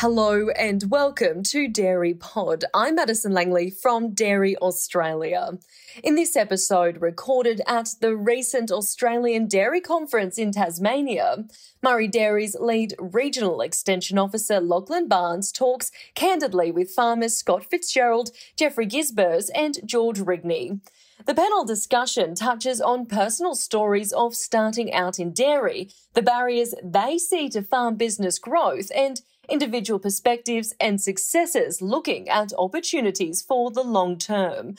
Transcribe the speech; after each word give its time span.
Hello 0.00 0.48
and 0.58 0.84
welcome 0.88 1.42
to 1.42 1.68
Dairy 1.68 2.14
Pod. 2.14 2.64
I'm 2.72 2.94
Madison 2.94 3.32
Langley 3.32 3.68
from 3.68 4.14
Dairy 4.14 4.56
Australia. 4.56 5.58
In 6.02 6.14
this 6.14 6.36
episode, 6.36 7.02
recorded 7.02 7.60
at 7.66 7.90
the 8.00 8.16
recent 8.16 8.70
Australian 8.70 9.46
Dairy 9.46 9.82
Conference 9.82 10.38
in 10.38 10.52
Tasmania, 10.52 11.44
Murray 11.82 12.08
Dairy's 12.08 12.56
lead 12.58 12.94
regional 12.98 13.60
extension 13.60 14.16
officer 14.16 14.58
Lachlan 14.58 15.06
Barnes 15.06 15.52
talks 15.52 15.92
candidly 16.14 16.72
with 16.72 16.90
farmers 16.90 17.36
Scott 17.36 17.66
Fitzgerald, 17.66 18.30
Jeffrey 18.56 18.86
Gijsbers, 18.86 19.50
and 19.54 19.80
George 19.84 20.20
Rigney. 20.20 20.80
The 21.26 21.34
panel 21.34 21.66
discussion 21.66 22.34
touches 22.34 22.80
on 22.80 23.04
personal 23.04 23.54
stories 23.54 24.12
of 24.12 24.34
starting 24.34 24.94
out 24.94 25.18
in 25.18 25.34
dairy, 25.34 25.90
the 26.14 26.22
barriers 26.22 26.74
they 26.82 27.18
see 27.18 27.50
to 27.50 27.60
farm 27.60 27.96
business 27.96 28.38
growth, 28.38 28.90
and 28.96 29.20
individual 29.50 29.98
perspectives 29.98 30.74
and 30.80 31.00
successes 31.00 31.82
looking 31.82 32.28
at 32.28 32.52
opportunities 32.58 33.42
for 33.42 33.70
the 33.70 33.82
long 33.82 34.18
term. 34.18 34.76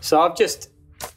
So 0.00 0.20
I've 0.20 0.36
just 0.36 0.70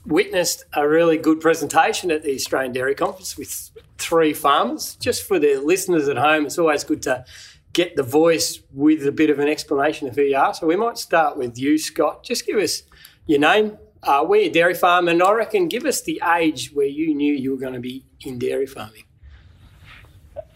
witnessed 0.05 0.65
a 0.73 0.87
really 0.87 1.17
good 1.17 1.41
presentation 1.41 2.11
at 2.11 2.23
the 2.23 2.35
Australian 2.35 2.71
Dairy 2.71 2.95
Conference 2.95 3.37
with 3.37 3.71
three 3.97 4.33
farmers. 4.33 4.95
Just 4.95 5.27
for 5.27 5.39
the 5.39 5.57
listeners 5.57 6.07
at 6.07 6.17
home, 6.17 6.45
it's 6.45 6.57
always 6.57 6.83
good 6.83 7.01
to 7.03 7.25
get 7.73 7.95
the 7.95 8.03
voice 8.03 8.61
with 8.71 9.05
a 9.05 9.11
bit 9.11 9.29
of 9.29 9.39
an 9.39 9.49
explanation 9.49 10.07
of 10.07 10.15
who 10.15 10.21
you 10.21 10.37
are. 10.37 10.53
So 10.53 10.67
we 10.67 10.75
might 10.75 10.97
start 10.97 11.37
with 11.37 11.57
you, 11.57 11.77
Scott. 11.77 12.23
Just 12.23 12.45
give 12.45 12.57
us 12.57 12.83
your 13.25 13.39
name, 13.39 13.77
uh, 14.03 14.23
where 14.23 14.49
dairy 14.49 14.75
farm, 14.75 15.07
and 15.07 15.21
I 15.21 15.31
reckon 15.33 15.67
give 15.67 15.85
us 15.85 16.01
the 16.01 16.21
age 16.37 16.71
where 16.73 16.85
you 16.85 17.13
knew 17.13 17.33
you 17.33 17.51
were 17.51 17.57
going 17.57 17.73
to 17.73 17.79
be 17.79 18.05
in 18.21 18.39
dairy 18.39 18.67
farming. 18.67 19.03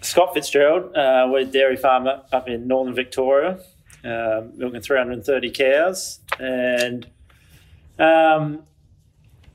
Scott 0.02 0.34
Fitzgerald, 0.34 0.96
uh, 0.96 1.28
we're 1.30 1.40
a 1.40 1.46
dairy 1.46 1.76
farmer 1.76 2.24
up 2.32 2.48
in 2.48 2.68
northern 2.68 2.96
Victoria, 2.96 3.60
uh, 4.04 4.42
milking 4.56 4.82
330 4.82 5.52
cows, 5.52 6.20
and 6.40 7.06
um, 7.98 8.64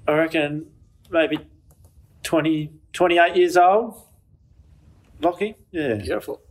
I 0.06 0.12
reckon 0.12 0.66
maybe 1.10 1.38
20, 2.24 2.72
28 2.92 3.36
years 3.36 3.56
old. 3.56 4.02
Lockie, 5.20 5.54
yeah. 5.70 5.94
Beautiful. 5.94 6.42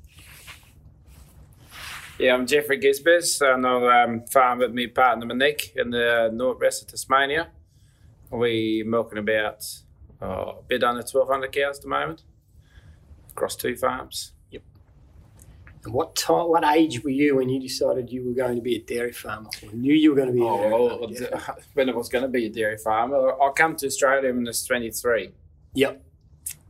Yeah, 2.18 2.34
I'm 2.34 2.48
Jeffrey 2.48 2.80
Gijsbers, 2.80 3.42
and 3.42 3.66
I 3.66 4.04
um, 4.04 4.26
farm 4.26 4.60
with 4.60 4.74
my 4.74 4.88
partner 4.88 5.26
Monique 5.26 5.74
in 5.76 5.92
the 5.92 6.32
northwest 6.34 6.82
of 6.82 6.88
Tasmania. 6.88 7.50
We're 8.32 8.86
milking 8.86 9.20
about 9.20 9.64
oh, 10.20 10.26
a 10.26 10.64
bit 10.68 10.84
under 10.84 11.02
1,200 11.02 11.52
cows 11.52 11.78
at 11.78 11.84
the 11.84 11.90
moment 11.90 12.24
across 13.36 13.56
two 13.56 13.76
farms. 13.76 14.34
Yep. 14.52 14.62
And 15.84 15.94
what 15.94 16.16
time, 16.16 16.48
what 16.50 16.64
age 16.64 17.04
were 17.04 17.10
you 17.10 17.36
when 17.38 17.50
you 17.50 17.60
decided 17.60 18.10
you 18.12 18.26
were 18.26 18.34
going 18.34 18.56
to 18.56 18.62
be 18.62 18.76
a 18.76 18.80
dairy 18.82 19.12
farmer, 19.12 19.50
or 19.64 19.72
knew 19.74 19.94
you 19.94 20.12
were 20.12 20.16
going 20.16 20.28
to 20.30 20.34
be 20.34 20.42
a 20.42 20.58
dairy 20.58 20.74
Oh, 20.74 20.90
farmer? 20.90 21.00
well, 21.02 21.08
d- 21.10 21.64
when 21.74 21.90
I 21.90 21.94
was 21.94 22.10
going 22.10 22.22
to 22.24 22.28
be 22.30 22.46
a 22.46 22.50
dairy 22.50 22.78
farmer, 22.78 23.34
I 23.42 23.52
come 23.56 23.76
to 23.78 23.88
Australia 23.88 24.34
when 24.34 24.48
I 24.48 24.50
was 24.50 24.64
23. 24.66 25.32
Yep. 25.74 26.04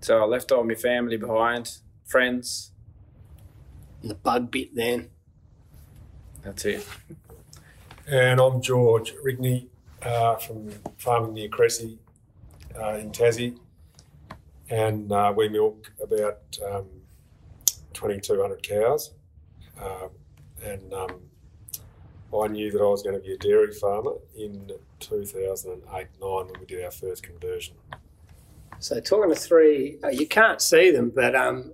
So 0.01 0.21
I 0.21 0.25
left 0.25 0.51
all 0.51 0.63
my 0.63 0.75
family 0.75 1.17
behind, 1.17 1.77
friends. 2.05 2.71
And 4.01 4.09
the 4.11 4.15
bug 4.15 4.51
bit 4.51 4.75
then. 4.75 5.09
That's 6.41 6.65
it. 6.65 6.85
And 8.07 8.39
I'm 8.41 8.61
George 8.61 9.13
Rigney 9.25 9.67
uh, 10.01 10.35
from 10.35 10.71
farming 10.97 11.33
near 11.35 11.47
Cressy 11.47 11.99
uh, 12.77 12.95
in 12.97 13.11
Tassie. 13.11 13.57
And 14.73 15.11
uh, 15.11 15.31
we 15.37 15.49
milk 15.49 15.93
about 16.01 16.39
um, 16.67 16.87
2,200 17.93 18.63
cows. 18.63 19.11
Uh, 19.79 20.07
and 20.63 20.91
um, 20.91 21.21
I 22.35 22.47
knew 22.47 22.71
that 22.71 22.81
I 22.81 22.85
was 22.85 23.03
going 23.03 23.15
to 23.15 23.21
be 23.21 23.33
a 23.33 23.37
dairy 23.37 23.71
farmer 23.71 24.13
in 24.35 24.71
2008 24.99 25.85
9 25.95 26.07
when 26.19 26.59
we 26.59 26.65
did 26.65 26.83
our 26.83 26.89
first 26.89 27.21
conversion. 27.21 27.75
So 28.79 28.99
talking 28.99 29.29
to 29.29 29.39
three, 29.39 29.99
uh, 30.03 30.07
you 30.07 30.25
can't 30.25 30.59
see 30.59 30.89
them, 30.89 31.11
but 31.13 31.35
um, 31.35 31.73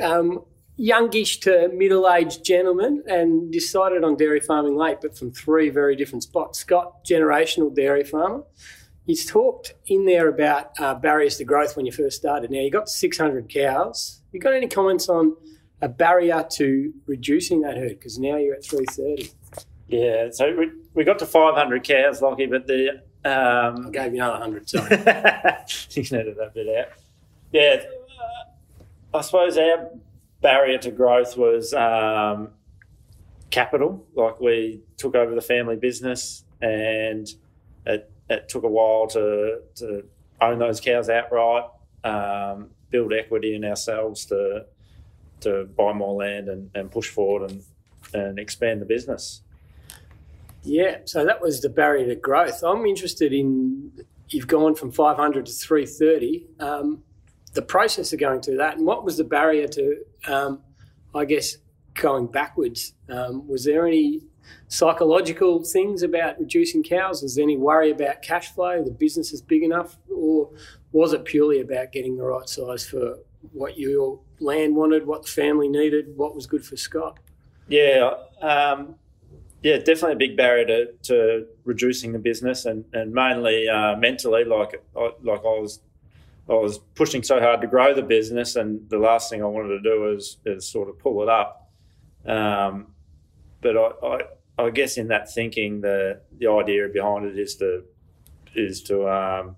um, 0.00 0.44
youngish 0.76 1.40
to 1.40 1.68
middle-aged 1.74 2.44
gentlemen, 2.44 3.02
and 3.08 3.52
decided 3.52 4.04
on 4.04 4.16
dairy 4.16 4.38
farming 4.38 4.76
late, 4.76 4.98
but 5.02 5.18
from 5.18 5.32
three 5.32 5.68
very 5.68 5.96
different 5.96 6.22
spots. 6.22 6.60
Scott, 6.60 7.04
generational 7.04 7.74
dairy 7.74 8.04
farmer. 8.04 8.44
He's 9.08 9.24
talked 9.24 9.72
in 9.86 10.04
there 10.04 10.28
about 10.28 10.78
uh, 10.78 10.94
barriers 10.94 11.38
to 11.38 11.44
growth 11.44 11.78
when 11.78 11.86
you 11.86 11.92
first 11.92 12.18
started. 12.18 12.50
Now 12.50 12.60
you 12.60 12.70
got 12.70 12.90
600 12.90 13.48
cows. 13.48 14.20
You 14.32 14.38
got 14.38 14.52
any 14.52 14.68
comments 14.68 15.08
on 15.08 15.34
a 15.80 15.88
barrier 15.88 16.46
to 16.56 16.92
reducing 17.06 17.62
that 17.62 17.78
herd? 17.78 17.88
Because 17.98 18.18
now 18.18 18.36
you're 18.36 18.54
at 18.56 18.64
330. 18.66 19.30
Yeah, 19.88 20.28
so 20.30 20.54
we, 20.54 20.70
we 20.92 21.04
got 21.04 21.18
to 21.20 21.24
500 21.26 21.84
cows, 21.84 22.20
Lockie, 22.20 22.44
but 22.44 22.66
the. 22.66 23.00
I 23.24 23.30
Um, 23.30 23.90
gave 23.92 24.12
you 24.14 24.22
another 24.22 24.40
100. 24.40 24.68
Sorry. 24.68 24.90
you 25.92 26.04
can 26.04 26.18
edit 26.18 26.36
that 26.36 26.52
bit 26.52 26.68
out. 26.78 26.88
Yeah, 27.50 27.82
uh, 27.82 29.16
I 29.16 29.20
suppose 29.22 29.56
our 29.56 29.88
barrier 30.42 30.76
to 30.78 30.90
growth 30.90 31.34
was 31.38 31.72
um, 31.72 32.50
capital. 33.48 34.06
Like 34.14 34.38
we 34.38 34.82
took 34.98 35.14
over 35.14 35.34
the 35.34 35.40
family 35.40 35.76
business, 35.76 36.44
and 36.60 37.26
it, 37.86 38.12
it 38.30 38.48
took 38.48 38.64
a 38.64 38.68
while 38.68 39.06
to 39.08 39.60
to 39.76 40.04
own 40.40 40.58
those 40.58 40.80
cows 40.80 41.08
outright, 41.08 41.64
um, 42.04 42.70
build 42.90 43.12
equity 43.12 43.54
in 43.54 43.64
ourselves 43.64 44.26
to 44.26 44.66
to 45.40 45.64
buy 45.76 45.92
more 45.92 46.14
land 46.14 46.48
and, 46.48 46.70
and 46.74 46.90
push 46.90 47.08
forward 47.08 47.50
and 47.50 47.62
and 48.14 48.38
expand 48.38 48.80
the 48.80 48.86
business. 48.86 49.42
Yeah, 50.62 50.98
so 51.04 51.24
that 51.24 51.40
was 51.40 51.60
the 51.60 51.68
barrier 51.68 52.06
to 52.08 52.16
growth. 52.16 52.62
I'm 52.62 52.84
interested 52.84 53.32
in 53.32 53.92
you've 54.28 54.46
gone 54.46 54.74
from 54.74 54.92
500 54.92 55.46
to 55.46 55.52
330. 55.52 56.46
Um, 56.60 57.02
the 57.54 57.62
process 57.62 58.12
of 58.12 58.20
going 58.20 58.42
through 58.42 58.58
that, 58.58 58.76
and 58.76 58.86
what 58.86 59.04
was 59.04 59.16
the 59.16 59.24
barrier 59.24 59.66
to, 59.68 59.96
um, 60.26 60.60
I 61.14 61.24
guess, 61.24 61.56
going 61.94 62.26
backwards? 62.26 62.92
Um, 63.08 63.48
was 63.48 63.64
there 63.64 63.86
any 63.86 64.20
psychological 64.68 65.64
things 65.64 66.02
about 66.02 66.38
reducing 66.38 66.82
cows? 66.82 67.22
Was 67.22 67.36
there 67.36 67.44
any 67.44 67.56
worry 67.56 67.90
about 67.90 68.22
cash 68.22 68.52
flow? 68.52 68.82
The 68.82 68.90
business 68.90 69.32
is 69.32 69.42
big 69.42 69.62
enough, 69.62 69.96
or 70.14 70.50
was 70.92 71.12
it 71.12 71.24
purely 71.24 71.60
about 71.60 71.92
getting 71.92 72.16
the 72.16 72.24
right 72.24 72.48
size 72.48 72.86
for 72.86 73.18
what 73.52 73.78
your 73.78 74.20
land 74.40 74.76
wanted, 74.76 75.06
what 75.06 75.22
the 75.22 75.28
family 75.28 75.68
needed, 75.68 76.16
what 76.16 76.34
was 76.34 76.46
good 76.46 76.64
for 76.64 76.76
Scott? 76.76 77.18
Yeah, 77.68 78.14
um, 78.40 78.94
yeah, 79.62 79.78
definitely 79.78 80.12
a 80.12 80.16
big 80.16 80.36
barrier 80.36 80.66
to, 80.66 80.92
to 81.02 81.46
reducing 81.64 82.12
the 82.12 82.18
business, 82.18 82.64
and, 82.64 82.84
and 82.92 83.12
mainly 83.12 83.68
uh, 83.68 83.96
mentally. 83.96 84.44
Like 84.44 84.82
like 84.94 85.40
I 85.40 85.58
was, 85.60 85.80
I 86.48 86.54
was 86.54 86.78
pushing 86.94 87.22
so 87.22 87.40
hard 87.40 87.60
to 87.60 87.66
grow 87.66 87.94
the 87.94 88.02
business, 88.02 88.56
and 88.56 88.88
the 88.88 88.98
last 88.98 89.30
thing 89.30 89.42
I 89.42 89.46
wanted 89.46 89.68
to 89.68 89.80
do 89.80 90.12
is 90.12 90.38
is 90.46 90.66
sort 90.66 90.88
of 90.88 90.98
pull 90.98 91.22
it 91.22 91.28
up. 91.28 91.70
Um, 92.24 92.88
but 93.60 93.76
I, 93.76 94.20
I, 94.58 94.70
guess 94.70 94.96
in 94.96 95.08
that 95.08 95.32
thinking, 95.32 95.80
the 95.80 96.20
the 96.38 96.48
idea 96.48 96.88
behind 96.88 97.26
it 97.26 97.38
is 97.38 97.56
to 97.56 97.84
is 98.54 98.82
to 98.84 99.08
um, 99.08 99.56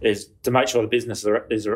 is 0.00 0.30
to 0.42 0.50
make 0.50 0.68
sure 0.68 0.82
the 0.82 0.88
business 0.88 1.26
is 1.50 1.68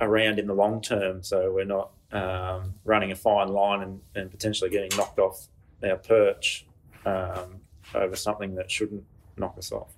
around 0.00 0.38
in 0.38 0.46
the 0.46 0.54
long 0.54 0.80
term, 0.80 1.22
so 1.22 1.52
we're 1.52 1.64
not 1.64 1.90
um, 2.12 2.74
running 2.84 3.12
a 3.12 3.16
fine 3.16 3.48
line 3.48 3.82
and, 3.82 4.00
and 4.14 4.30
potentially 4.30 4.70
getting 4.70 4.96
knocked 4.96 5.18
off 5.18 5.48
our 5.82 5.96
perch 5.96 6.66
um, 7.04 7.60
over 7.94 8.16
something 8.16 8.54
that 8.54 8.70
shouldn't 8.70 9.04
knock 9.36 9.56
us 9.58 9.72
off. 9.72 9.92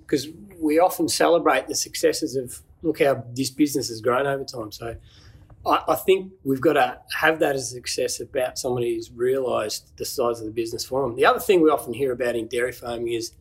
Because 0.00 0.28
we 0.58 0.78
often 0.78 1.08
celebrate 1.08 1.68
the 1.68 1.74
successes 1.74 2.36
of 2.36 2.60
look 2.82 3.02
how 3.02 3.24
this 3.32 3.50
business 3.50 3.88
has 3.88 4.00
grown 4.00 4.26
over 4.26 4.44
time. 4.44 4.72
So 4.72 4.96
I, 5.66 5.82
I 5.88 5.94
think 5.94 6.32
we've 6.44 6.60
got 6.60 6.74
to 6.74 6.98
have 7.16 7.38
that 7.40 7.54
as 7.54 7.62
a 7.62 7.74
success 7.74 8.20
about 8.20 8.58
somebody 8.58 8.94
who's 8.94 9.10
realised 9.10 9.92
the 9.96 10.04
size 10.04 10.40
of 10.40 10.46
the 10.46 10.52
business 10.52 10.84
for 10.84 11.02
them. 11.02 11.16
The 11.16 11.26
other 11.26 11.40
thing 11.40 11.60
we 11.60 11.70
often 11.70 11.92
hear 11.92 12.12
about 12.12 12.36
in 12.36 12.46
dairy 12.46 12.72
farming 12.72 13.12
is 13.12 13.32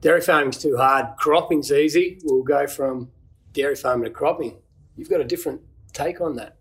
dairy 0.00 0.20
farming's 0.20 0.58
too 0.58 0.76
hard, 0.76 1.16
cropping's 1.16 1.72
easy. 1.72 2.18
We'll 2.24 2.42
go 2.42 2.66
from 2.66 3.10
dairy 3.52 3.74
farming 3.74 4.04
to 4.04 4.10
cropping. 4.10 4.58
You've 4.96 5.10
got 5.10 5.20
a 5.20 5.24
different 5.24 5.60
take 5.92 6.20
on 6.20 6.36
that. 6.36 6.56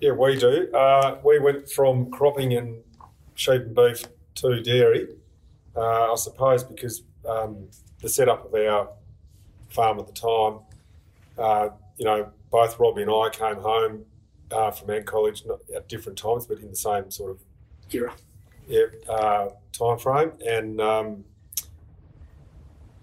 Yeah, 0.00 0.12
we 0.12 0.36
do. 0.38 0.70
Uh, 0.72 1.18
we 1.24 1.40
went 1.40 1.68
from 1.70 2.10
cropping 2.10 2.54
and 2.54 2.82
sheep 3.34 3.62
and 3.62 3.74
beef 3.74 4.04
to 4.36 4.62
dairy, 4.62 5.08
uh, 5.74 6.12
I 6.12 6.14
suppose, 6.16 6.62
because 6.62 7.02
um, 7.28 7.68
the 8.00 8.08
setup 8.08 8.46
of 8.46 8.54
our 8.54 8.90
farm 9.70 9.98
at 9.98 10.06
the 10.06 10.12
time, 10.12 10.60
uh, 11.36 11.70
you 11.96 12.04
know, 12.04 12.30
both 12.50 12.78
Robbie 12.78 13.02
and 13.02 13.10
I 13.10 13.28
came 13.32 13.56
home 13.56 14.04
uh, 14.50 14.70
from 14.70 14.90
Ant 14.90 15.06
College 15.06 15.44
not 15.46 15.60
at 15.74 15.88
different 15.88 16.18
times, 16.18 16.46
but 16.46 16.58
in 16.58 16.70
the 16.70 16.76
same 16.76 17.10
sort 17.10 17.30
of 17.32 17.38
Era. 17.92 18.12
yeah, 18.66 18.84
uh, 19.08 19.48
time 19.72 19.98
frame, 19.98 20.32
and 20.46 20.80
um, 20.80 21.24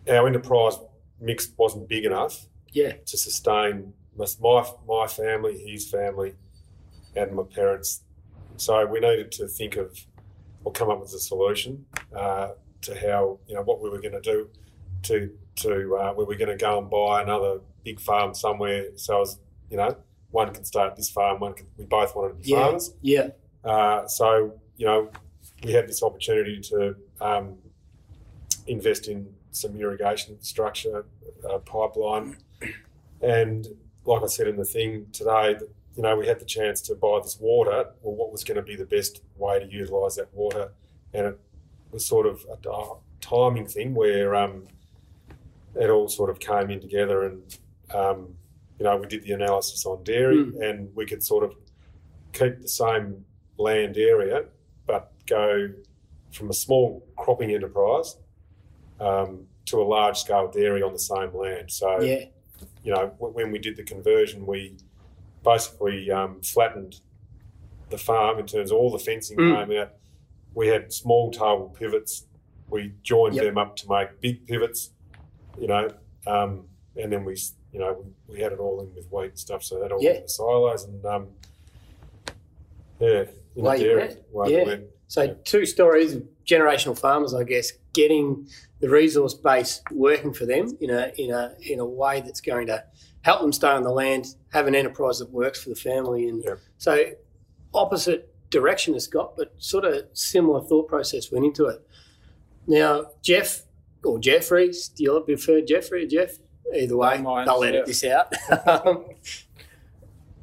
our 0.07 0.27
enterprise 0.27 0.77
mix 1.19 1.49
wasn't 1.57 1.87
big 1.87 2.05
enough 2.05 2.45
Yeah. 2.71 2.93
to 3.05 3.17
sustain 3.17 3.93
my 4.17 4.25
my, 4.87 5.07
family, 5.07 5.57
his 5.67 5.89
family, 5.89 6.35
and 7.15 7.31
my 7.33 7.43
parents. 7.43 8.01
So 8.57 8.85
we 8.85 8.99
needed 8.99 9.31
to 9.33 9.47
think 9.47 9.75
of 9.77 9.99
or 10.63 10.71
come 10.71 10.89
up 10.89 10.99
with 11.01 11.13
a 11.13 11.19
solution 11.19 11.85
uh, 12.15 12.49
to 12.81 12.95
how 12.99 13.39
you 13.47 13.55
know 13.55 13.61
what 13.63 13.81
we 13.81 13.89
were 13.89 13.99
going 14.01 14.13
to 14.13 14.21
do 14.21 14.49
to 15.03 15.29
to 15.57 15.97
uh, 15.97 16.13
were 16.13 16.25
we 16.25 16.35
going 16.35 16.49
to 16.49 16.55
go 16.57 16.79
and 16.79 16.89
buy 16.89 17.21
another 17.21 17.59
big 17.83 17.99
farm 17.99 18.33
somewhere. 18.33 18.85
So 18.95 19.15
I 19.15 19.19
was 19.19 19.39
you 19.69 19.77
know 19.77 19.95
one 20.41 20.53
can 20.53 20.65
start 20.65 20.95
this 20.97 21.09
farm, 21.09 21.39
one 21.39 21.53
can, 21.53 21.65
we 21.77 21.85
both 21.85 22.15
wanted 22.15 22.29
to 22.29 22.35
be 22.43 22.49
Yeah. 22.51 22.61
farmers. 22.63 22.93
Yeah. 23.01 23.27
Uh, 23.63 24.05
so 24.07 24.27
you 24.77 24.85
know 24.85 25.09
we 25.63 25.71
had 25.71 25.87
this 25.87 26.03
opportunity 26.03 26.59
to 26.71 26.95
um, 27.21 27.45
invest 28.67 29.07
in 29.07 29.33
some 29.51 29.73
irrigation 29.79 30.33
infrastructure, 30.33 31.05
uh, 31.49 31.57
pipeline, 31.59 32.37
and 33.21 33.67
like 34.05 34.21
I 34.21 34.27
said 34.27 34.47
in 34.47 34.57
the 34.57 34.65
thing 34.65 35.07
today, 35.13 35.55
you 35.95 36.03
know 36.03 36.15
we 36.21 36.27
had 36.27 36.39
the 36.39 36.45
chance 36.57 36.81
to 36.87 36.95
buy 36.95 37.19
this 37.23 37.37
water. 37.39 37.77
Well, 38.01 38.15
what 38.15 38.31
was 38.31 38.43
going 38.43 38.57
to 38.57 38.67
be 38.71 38.75
the 38.75 38.85
best 38.97 39.21
way 39.37 39.57
to 39.59 39.65
utilise 39.81 40.15
that 40.19 40.29
water, 40.33 40.65
and 41.13 41.23
it 41.27 41.39
was 41.91 42.05
sort 42.05 42.25
of 42.31 42.45
a 42.55 42.57
timing 43.21 43.67
thing 43.75 43.95
where 43.95 44.35
um, 44.35 44.67
it 45.83 45.89
all 45.89 46.07
sort 46.09 46.29
of 46.29 46.37
came 46.39 46.69
in 46.69 46.79
together, 46.81 47.17
and 47.27 47.57
um, 47.93 48.19
you 48.79 48.83
know 48.85 48.97
we 48.97 49.07
did 49.07 49.23
the 49.23 49.31
analysis 49.31 49.85
on 49.85 50.03
dairy, 50.03 50.39
and 50.61 50.93
we 50.95 51.05
could 51.05 51.23
sort 51.23 51.43
of 51.43 51.55
keep 52.33 52.61
the 52.61 52.67
same 52.67 53.25
land 53.57 53.97
area, 53.97 54.45
but 54.85 55.11
go 55.25 55.69
from 56.31 56.49
a 56.49 56.53
small 56.53 57.05
cropping 57.17 57.51
enterprise 57.51 58.17
um, 58.99 59.47
to 59.65 59.81
a 59.81 59.83
large 59.83 60.17
scale 60.19 60.49
dairy 60.51 60.81
on 60.83 60.91
the 60.93 60.99
same 60.99 61.33
land. 61.35 61.71
So, 61.71 62.01
Yeah. 62.01 62.25
you 62.83 62.91
know, 62.93 63.07
w- 63.19 63.33
when 63.33 63.51
we 63.51 63.59
did 63.59 63.77
the 63.77 63.83
conversion, 63.83 64.45
we 64.45 64.75
basically 65.43 66.11
um, 66.11 66.41
flattened 66.41 66.99
the 67.89 67.97
farm 67.97 68.39
in 68.39 68.45
terms 68.47 68.71
of 68.71 68.77
all 68.77 68.91
the 68.91 68.99
fencing 68.99 69.37
Mm. 69.37 69.67
came 69.67 69.77
out. 69.79 69.93
We 70.53 70.67
had 70.67 70.91
small 70.91 71.31
towable 71.31 71.73
pivots. 71.73 72.25
We 72.69 72.93
joined 73.03 73.35
Yep. 73.35 73.43
them 73.45 73.57
up 73.57 73.75
to 73.77 73.89
make 73.89 74.19
big 74.19 74.45
pivots, 74.47 74.91
you 75.57 75.67
know, 75.67 75.89
um, 76.27 76.67
and 76.97 77.11
then 77.13 77.23
we, 77.25 77.35
you 77.75 77.81
know, 77.81 78.05
we, 78.27 78.35
we 78.35 78.41
had 78.41 78.53
it 78.53 78.59
all 78.59 78.79
in 78.79 78.95
with 78.95 79.11
weight 79.11 79.31
and 79.31 79.37
stuff. 79.39 79.61
So 79.61 79.81
that 79.81 79.91
all 79.91 80.01
Yeah. 80.01 80.13
in 80.13 80.21
the 80.21 80.29
silos 80.29 80.85
and, 80.85 81.05
um, 81.05 81.27
yeah, 83.01 83.25
in 83.57 83.63
Way 83.63 83.77
the 83.79 83.83
dairy. 83.83 84.15
Yeah. 84.47 84.63
went. 84.63 84.83
So 85.09 85.23
Yeah. 85.23 85.33
two 85.43 85.65
stories 85.65 86.15
of 86.15 86.23
generational 86.45 86.97
farmers, 86.97 87.33
I 87.33 87.43
guess, 87.43 87.73
getting 87.91 88.47
the 88.79 88.89
resource 88.89 89.33
base 89.33 89.81
working 89.91 90.31
for 90.33 90.45
them 90.45 90.77
in 90.79 90.89
a 90.89 91.11
in 91.17 91.31
a 91.31 91.53
in 91.61 91.79
a 91.81 91.85
way 91.85 92.21
that's 92.21 92.39
going 92.39 92.67
to 92.67 92.81
help 93.23 93.41
them 93.41 93.51
stay 93.51 93.67
on 93.67 93.83
the 93.83 93.91
land, 93.91 94.35
have 94.53 94.67
an 94.67 94.75
enterprise 94.75 95.19
that 95.19 95.29
works 95.31 95.61
for 95.61 95.69
the 95.69 95.75
family, 95.75 96.29
and 96.29 96.43
Yeah. 96.45 96.55
so 96.77 96.97
opposite 97.73 98.33
direction 98.51 98.93
has 98.93 99.05
got, 99.07 99.35
but 99.35 99.51
sort 99.57 99.83
of 99.83 100.05
similar 100.13 100.61
thought 100.61 100.87
process 100.87 101.29
went 101.29 101.43
into 101.43 101.65
it. 101.65 101.81
Now, 102.67 103.11
Jeff 103.21 103.63
or 104.05 104.17
Jeffries, 104.19 104.87
do 104.87 105.03
you 105.03 105.19
prefer 105.21 105.59
Jeffrey 105.61 106.05
or 106.05 106.07
Jeff? 106.07 106.37
Either 106.73 106.97
way, 106.97 107.17
mind, 107.19 107.47
they'll 107.47 107.63
edit 107.63 107.81
yeah. 107.81 107.85
this 107.85 108.03
out. 108.03 108.33
Um, 108.85 109.05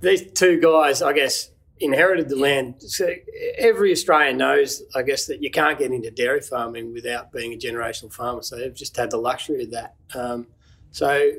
These 0.01 0.33
two 0.33 0.61
guys, 0.61 1.01
I 1.01 1.13
guess, 1.13 1.51
inherited 1.79 2.29
the 2.29 2.37
land. 2.37 2.83
So 2.83 3.09
every 3.57 3.93
Australian 3.93 4.37
knows, 4.37 4.83
I 4.97 5.03
guess, 5.03 5.27
that 5.27 5.43
you 5.43 5.51
can't 5.51 5.79
get 5.79 5.93
into 5.93 6.11
dairy 6.11 6.41
farming 6.41 6.93
without 6.93 7.33
being 7.33 7.53
a 7.53 7.57
generational 7.57 8.13
farmer. 8.13 8.43
So 8.43 8.57
they've 8.57 8.75
just 8.75 8.97
had 8.97 9.11
the 9.11 9.17
luxury 9.17 9.65
of 9.65 9.71
that. 9.71 9.95
Um, 10.15 10.49
so, 10.91 11.33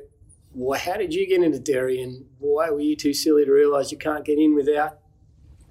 wh- 0.57 0.77
how 0.77 0.97
did 0.97 1.13
you 1.13 1.27
get 1.27 1.43
into 1.43 1.59
dairy, 1.59 2.01
and 2.01 2.25
why 2.39 2.69
were 2.69 2.79
you 2.79 2.95
too 2.95 3.13
silly 3.13 3.45
to 3.45 3.51
realise 3.51 3.91
you 3.91 3.97
can't 3.97 4.25
get 4.25 4.39
in 4.39 4.55
without 4.55 4.99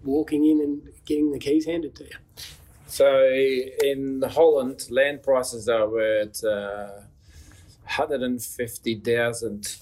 walking 0.05 0.45
in 0.45 0.61
and 0.61 0.89
getting 1.05 1.33
the 1.33 1.39
keys 1.39 1.65
handed 1.65 1.95
to 1.97 2.05
you? 2.05 2.17
So 2.87 3.25
in 3.83 4.23
Holland, 4.23 4.87
land 4.91 5.23
prices 5.23 5.67
are 5.67 5.99
at 5.99 6.45
uh, 6.45 7.01
150,000 7.85 9.77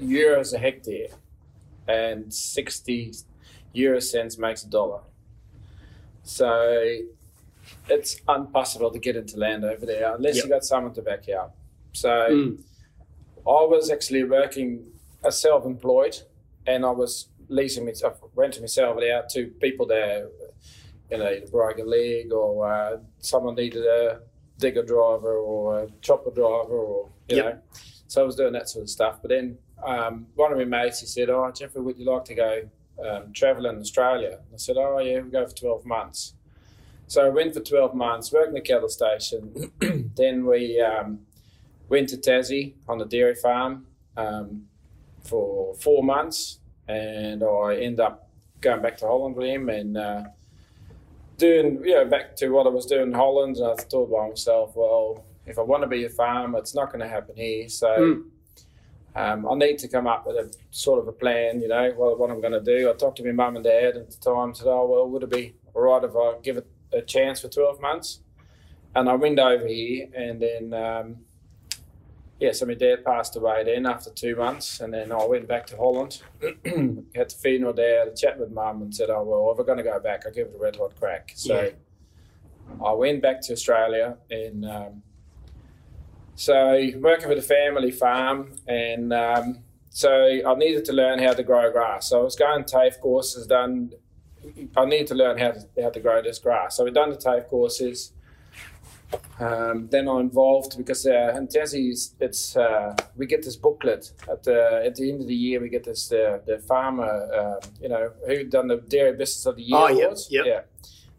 euros 0.00 0.52
a 0.54 0.58
hectare, 0.58 1.08
and 1.88 2.32
60 2.32 3.12
euro 3.72 4.00
cents 4.00 4.38
makes 4.38 4.64
a 4.64 4.68
dollar. 4.68 5.00
So 6.22 6.98
it's 7.88 8.20
impossible 8.28 8.90
to 8.90 8.98
get 8.98 9.16
into 9.16 9.36
land 9.38 9.64
over 9.64 9.86
there 9.86 10.14
unless 10.14 10.36
Yep. 10.36 10.44
you 10.44 10.50
got 10.50 10.64
someone 10.64 10.92
to 10.94 11.02
back 11.02 11.26
you 11.26 11.36
up. 11.36 11.56
So 11.92 12.08
Mm. 12.08 12.58
I 13.46 13.64
was 13.66 13.90
actually 13.90 14.24
working 14.24 14.92
as 15.24 15.40
self-employed, 15.40 16.22
and 16.66 16.84
I 16.84 16.90
was 16.90 17.28
leasing 17.48 17.84
myself, 17.84 18.20
renting 18.34 18.62
myself 18.62 19.02
out 19.02 19.28
to 19.30 19.48
people 19.60 19.86
that, 19.86 20.30
you 21.10 21.18
know, 21.18 21.40
broke 21.50 21.78
a 21.78 21.84
leg 21.84 22.32
or 22.32 22.66
uh, 22.72 22.98
someone 23.18 23.54
needed 23.56 23.84
a 23.84 24.20
digger 24.58 24.82
driver 24.84 25.36
or 25.38 25.80
a 25.80 25.88
chopper 26.00 26.30
driver, 26.30 26.76
or 26.78 27.08
you 27.36 27.42
Yep. 27.44 27.54
know. 27.54 27.60
So 28.06 28.22
I 28.22 28.24
was 28.26 28.36
doing 28.36 28.52
that 28.52 28.68
sort 28.68 28.82
of 28.82 28.90
stuff. 28.90 29.20
But 29.22 29.30
then 29.30 29.58
um, 29.84 30.26
one 30.34 30.52
of 30.52 30.58
my 30.58 30.64
mates, 30.64 31.00
he 31.00 31.06
said, 31.06 31.30
"Oh, 31.30 31.50
Jeffrey, 31.50 31.82
would 31.82 31.98
you 31.98 32.04
like 32.04 32.24
to 32.26 32.34
go 32.34 32.62
um, 33.04 33.32
travel 33.32 33.66
in 33.66 33.78
Australia?" 33.78 34.38
I 34.52 34.56
said, 34.56 34.76
"Oh, 34.78 34.98
yeah, 34.98 35.20
we 35.20 35.30
go 35.30 35.46
for 35.46 35.54
twelve 35.54 35.84
months." 35.84 36.34
So 37.06 37.24
I 37.26 37.28
went 37.28 37.54
for 37.54 37.60
twelve 37.60 37.94
months, 37.94 38.32
worked 38.32 38.48
in 38.48 38.54
the 38.54 38.60
cattle 38.60 38.88
station. 38.88 39.72
then 40.16 40.46
we 40.46 40.80
um, 40.80 41.20
went 41.88 42.08
to 42.10 42.16
Tassie 42.16 42.74
on 42.88 42.98
the 42.98 43.06
dairy 43.06 43.34
farm 43.34 43.86
um, 44.16 44.66
for 45.24 45.74
four 45.76 46.02
months, 46.02 46.60
and 46.88 47.42
I 47.42 47.76
ended 47.76 48.00
up 48.00 48.28
going 48.60 48.82
back 48.82 48.96
to 48.98 49.06
Holland 49.06 49.36
with 49.36 49.48
him 49.48 49.68
and 49.68 49.96
uh, 49.96 50.22
doing, 51.36 51.82
you 51.84 51.94
know, 51.94 52.04
back 52.04 52.36
to 52.36 52.48
what 52.50 52.66
I 52.66 52.70
was 52.70 52.86
doing 52.86 53.08
in 53.08 53.12
Holland. 53.12 53.56
And 53.56 53.66
I 53.66 53.74
thought 53.74 54.10
by 54.10 54.28
myself, 54.28 54.72
well, 54.76 55.24
if 55.46 55.58
I 55.58 55.62
want 55.62 55.82
to 55.82 55.88
be 55.88 56.04
a 56.04 56.08
farmer, 56.08 56.58
it's 56.58 56.74
not 56.74 56.88
going 56.92 57.00
to 57.00 57.08
happen 57.08 57.36
here. 57.36 57.68
So 57.68 57.88
Mm. 57.88 58.24
um, 59.14 59.48
I 59.50 59.54
need 59.56 59.78
to 59.78 59.88
come 59.88 60.06
up 60.06 60.26
with 60.26 60.36
a 60.36 60.54
sort 60.70 60.98
of 61.00 61.08
a 61.08 61.12
plan, 61.12 61.60
you 61.60 61.68
know, 61.68 61.90
what, 61.96 62.18
what 62.18 62.30
I'm 62.30 62.40
going 62.40 62.52
to 62.52 62.60
do. 62.60 62.88
I 62.88 62.92
talked 62.94 63.16
to 63.18 63.24
my 63.24 63.32
mum 63.32 63.56
and 63.56 63.64
dad 63.64 63.96
at 63.96 64.10
the 64.10 64.16
time, 64.18 64.54
said, 64.54 64.68
oh, 64.68 64.86
well, 64.86 65.08
would 65.08 65.22
it 65.24 65.30
be 65.30 65.54
all 65.74 65.82
right 65.82 66.02
if 66.04 66.14
I 66.16 66.34
give 66.42 66.56
it 66.56 66.66
a 66.92 67.02
chance 67.02 67.40
for 67.40 67.48
12 67.48 67.80
months? 67.80 68.20
And 68.94 69.08
I 69.08 69.14
went 69.14 69.38
over 69.38 69.66
here 69.66 70.08
and 70.14 70.40
then, 70.40 70.74
um, 70.74 71.16
yeah, 72.38 72.52
so 72.52 72.66
my 72.66 72.74
dad 72.74 73.04
passed 73.04 73.36
away 73.36 73.62
then 73.64 73.86
after 73.86 74.10
two 74.10 74.36
months. 74.36 74.80
And 74.80 74.92
then 74.94 75.12
I 75.12 75.24
went 75.24 75.46
back 75.48 75.66
to 75.68 75.76
Holland, 75.76 76.22
had 76.42 77.30
the 77.30 77.36
funeral 77.40 77.72
there, 77.72 78.00
had 78.00 78.08
a 78.08 78.16
chat 78.16 78.38
with 78.38 78.50
mum 78.50 78.82
and 78.82 78.94
said, 78.94 79.10
oh, 79.10 79.22
well, 79.22 79.50
if 79.52 79.58
we're 79.58 79.64
going 79.64 79.78
to 79.78 79.84
go 79.84 79.98
back, 80.00 80.24
I'll 80.26 80.32
give 80.32 80.48
it 80.48 80.54
a 80.56 80.58
red 80.62 80.76
hot 80.76 80.94
crack. 80.98 81.32
So 81.34 81.60
Yeah. 81.62 81.70
I 82.84 82.92
went 82.92 83.22
back 83.22 83.40
to 83.42 83.52
Australia 83.52 84.16
and 84.30 84.64
um, 84.64 85.02
so 86.42 86.90
working 86.98 87.28
with 87.28 87.38
a 87.38 87.48
family 87.58 87.92
farm 87.92 88.56
and 88.66 89.12
um, 89.12 89.58
so 89.90 90.10
I 90.44 90.54
needed 90.56 90.84
to 90.86 90.92
learn 90.92 91.20
how 91.20 91.34
to 91.34 91.42
grow 91.44 91.70
grass. 91.70 92.08
So 92.08 92.20
I 92.20 92.24
was 92.24 92.34
going 92.34 92.64
TAFE 92.64 92.98
courses, 93.00 93.46
done. 93.46 93.92
I 94.76 94.84
needed 94.84 95.06
to 95.08 95.14
learn 95.14 95.38
how 95.38 95.52
to, 95.52 95.60
how 95.80 95.90
to 95.90 96.00
grow 96.00 96.20
this 96.20 96.40
grass. 96.40 96.76
So 96.76 96.84
we 96.84 96.90
done 96.90 97.10
the 97.10 97.16
TAFE 97.16 97.46
courses. 97.48 98.12
Um, 99.38 99.88
then 99.92 100.08
I 100.08 100.18
involved 100.18 100.76
because 100.76 101.06
uh, 101.06 101.34
in 101.36 101.46
Tassie, 101.46 101.92
it's 102.18 102.56
uh, 102.56 102.96
we 103.16 103.26
get 103.26 103.44
this 103.44 103.54
booklet 103.56 104.10
at 104.28 104.42
the 104.42 104.82
at 104.84 104.96
the 104.96 105.10
end 105.12 105.20
of 105.20 105.28
the 105.28 105.34
year. 105.34 105.60
We 105.60 105.68
get 105.68 105.84
this 105.84 106.10
uh, 106.10 106.38
the 106.44 106.58
farmer, 106.58 107.04
uh, 107.40 107.64
you 107.80 107.88
know, 107.88 108.10
who 108.26 108.42
done 108.44 108.66
the 108.66 108.78
dairy 108.78 109.12
business 109.12 109.46
of 109.46 109.54
the 109.56 109.62
year 109.62 109.78
Oh, 109.78 109.88
yep, 109.88 109.96
awards. 110.06 110.28
yep. 110.30 110.44
Yeah. 110.46 110.60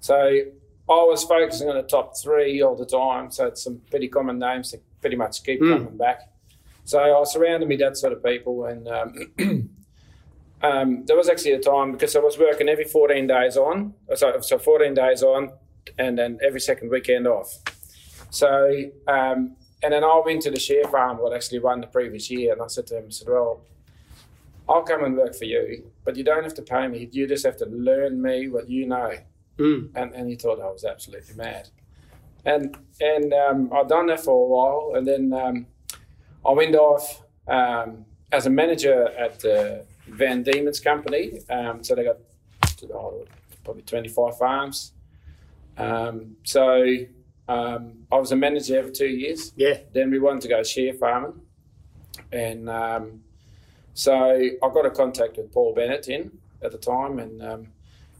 So 0.01 0.15
I 0.17 1.01
was 1.11 1.23
focusing 1.23 1.69
on 1.69 1.75
the 1.75 1.83
top 1.83 2.17
three 2.17 2.61
all 2.61 2.75
the 2.75 2.85
time. 2.85 3.31
So 3.31 3.45
it's 3.47 3.63
some 3.63 3.79
pretty 3.89 4.09
common 4.09 4.37
names 4.39 4.71
that 4.71 4.81
pretty 5.03 5.17
much 5.17 5.43
keep 5.43 5.59
Mm. 5.61 5.77
coming 5.77 5.97
back. 5.97 6.19
So 6.85 6.97
I 6.99 7.23
surrounded 7.25 7.67
me 7.67 7.75
that 7.77 7.97
sort 7.97 8.13
of 8.13 8.23
people, 8.23 8.55
and 8.65 8.87
um, 8.87 9.09
um, 10.61 11.05
there 11.05 11.17
was 11.17 11.29
actually 11.29 11.51
a 11.51 11.59
time 11.59 11.91
because 11.91 12.15
I 12.15 12.19
was 12.19 12.37
working 12.37 12.69
every 12.69 12.85
14 12.85 13.27
days 13.27 13.57
on, 13.57 13.93
so, 14.15 14.39
so 14.41 14.57
14 14.57 14.93
days 14.93 15.21
on, 15.23 15.51
and 15.97 16.17
then 16.17 16.39
every 16.41 16.59
second 16.61 16.89
weekend 16.89 17.27
off. 17.27 17.49
So, 18.29 18.51
um, 19.07 19.55
and 19.83 19.91
then 19.93 20.03
I 20.03 20.21
went 20.25 20.41
to 20.43 20.51
the 20.51 20.59
share 20.59 20.85
farm 20.85 21.17
what 21.19 21.33
actually 21.33 21.59
won 21.59 21.81
the 21.81 21.87
previous 21.87 22.31
year, 22.31 22.53
and 22.53 22.61
I 22.61 22.67
said 22.67 22.87
to 22.87 22.97
him, 22.97 23.05
I 23.07 23.11
said, 23.11 23.27
well, 23.29 23.61
I'll 24.69 24.83
come 24.83 25.03
and 25.03 25.17
work 25.17 25.35
for 25.35 25.45
you, 25.45 25.91
but 26.05 26.15
you 26.15 26.23
don't 26.23 26.43
have 26.43 26.53
to 26.55 26.61
pay 26.61 26.87
me. 26.87 27.09
You 27.11 27.27
just 27.27 27.45
have 27.45 27.57
to 27.57 27.65
learn 27.65 28.21
me 28.21 28.47
what 28.47 28.69
you 28.69 28.87
know. 28.87 29.11
Mm. 29.57 29.89
And, 29.95 30.13
and 30.15 30.29
he 30.29 30.35
thought 30.35 30.59
I 30.61 30.71
was 30.71 30.85
absolutely 30.85 31.35
mad. 31.35 31.69
And 32.45 32.77
and 32.99 33.33
um, 33.33 33.71
I'd 33.73 33.87
done 33.87 34.07
that 34.07 34.19
for 34.19 34.31
a 34.31 34.47
while, 34.47 34.97
and 34.97 35.07
then 35.07 35.33
um, 35.33 35.65
I 36.45 36.51
went 36.51 36.75
off 36.75 37.23
um, 37.47 38.05
as 38.31 38.45
a 38.45 38.49
manager 38.49 39.07
at 39.17 39.39
the 39.39 39.85
Van 40.07 40.43
Diemen's 40.43 40.79
company. 40.79 41.39
Um, 41.49 41.83
so 41.83 41.95
they 41.95 42.03
got 42.03 42.17
oh, 42.93 43.25
probably 43.63 43.83
25 43.83 44.37
farms. 44.37 44.93
Um, 45.77 46.35
so 46.43 46.83
um, 47.47 48.05
I 48.11 48.17
was 48.17 48.31
a 48.31 48.35
manager 48.35 48.73
there 48.73 48.83
for 48.83 48.91
two 48.91 49.07
years. 49.07 49.53
Yeah. 49.55 49.79
Then 49.93 50.11
we 50.11 50.19
wanted 50.19 50.41
to 50.41 50.47
go 50.49 50.63
share 50.63 50.93
farming. 50.93 51.41
And 52.31 52.69
um, 52.69 53.21
so 53.93 54.13
I 54.13 54.69
got 54.73 54.85
a 54.85 54.91
contact 54.91 55.37
with 55.37 55.51
Paul 55.51 55.73
Bennett 55.73 56.07
in 56.07 56.37
at 56.61 56.71
the 56.71 56.77
time. 56.77 57.19
And 57.19 57.41
um, 57.41 57.67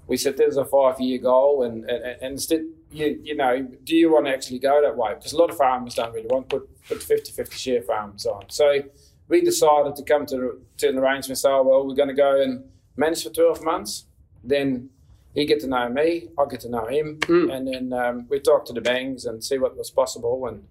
we 0.07 0.17
said 0.17 0.37
there's 0.37 0.57
a 0.57 0.65
five 0.65 0.99
year 0.99 1.19
goal, 1.19 1.63
and, 1.63 1.89
and, 1.89 2.03
and 2.03 2.33
instead, 2.33 2.65
you, 2.93 3.19
you 3.23 3.35
know, 3.35 3.61
do 3.83 3.95
you 3.95 4.11
want 4.11 4.25
to 4.27 4.31
actually 4.33 4.59
go 4.59 4.81
that 4.81 4.95
way? 4.95 5.13
Because 5.15 5.33
a 5.33 5.37
lot 5.37 5.49
of 5.49 5.57
farmers 5.57 5.95
don't 5.95 6.13
really 6.13 6.27
want 6.27 6.49
to 6.49 6.59
put, 6.59 6.87
put 6.87 7.03
50 7.03 7.31
50 7.31 7.55
share 7.57 7.81
farms 7.81 8.25
on. 8.25 8.43
So 8.49 8.81
we 9.27 9.41
decided 9.41 9.95
to 9.95 10.03
come 10.03 10.25
to, 10.27 10.61
to 10.77 10.89
an 10.89 10.97
arrangement 10.97 11.37
so, 11.37 11.63
well, 11.63 11.85
we're 11.87 11.95
going 11.95 12.09
to 12.09 12.13
go 12.15 12.41
and 12.41 12.63
manage 12.95 13.23
for 13.23 13.29
12 13.29 13.63
months. 13.63 14.05
Then 14.43 14.89
he 15.33 15.45
get 15.45 15.59
to 15.61 15.67
know 15.67 15.89
me, 15.89 16.29
I 16.37 16.45
get 16.49 16.59
to 16.61 16.69
know 16.69 16.85
him, 16.85 17.17
Mm. 17.21 17.53
and 17.55 17.67
then 17.67 17.93
um, 17.93 18.25
we 18.29 18.39
talk 18.39 18.65
to 18.65 18.73
the 18.73 18.81
banks 18.81 19.25
and 19.25 19.43
see 19.43 19.57
what 19.57 19.75
was 19.77 19.89
possible. 19.89 20.45
And 20.47 20.63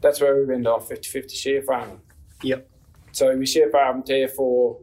that's 0.00 0.20
where 0.20 0.36
we 0.36 0.46
went 0.46 0.66
off 0.66 0.88
50 0.88 1.08
50 1.08 1.36
share 1.36 1.62
farming. 1.62 2.00
Yep. 2.42 2.68
So 3.12 3.36
we 3.36 3.46
share 3.46 3.70
farmed 3.70 4.06
there 4.06 4.28
for, 4.28 4.78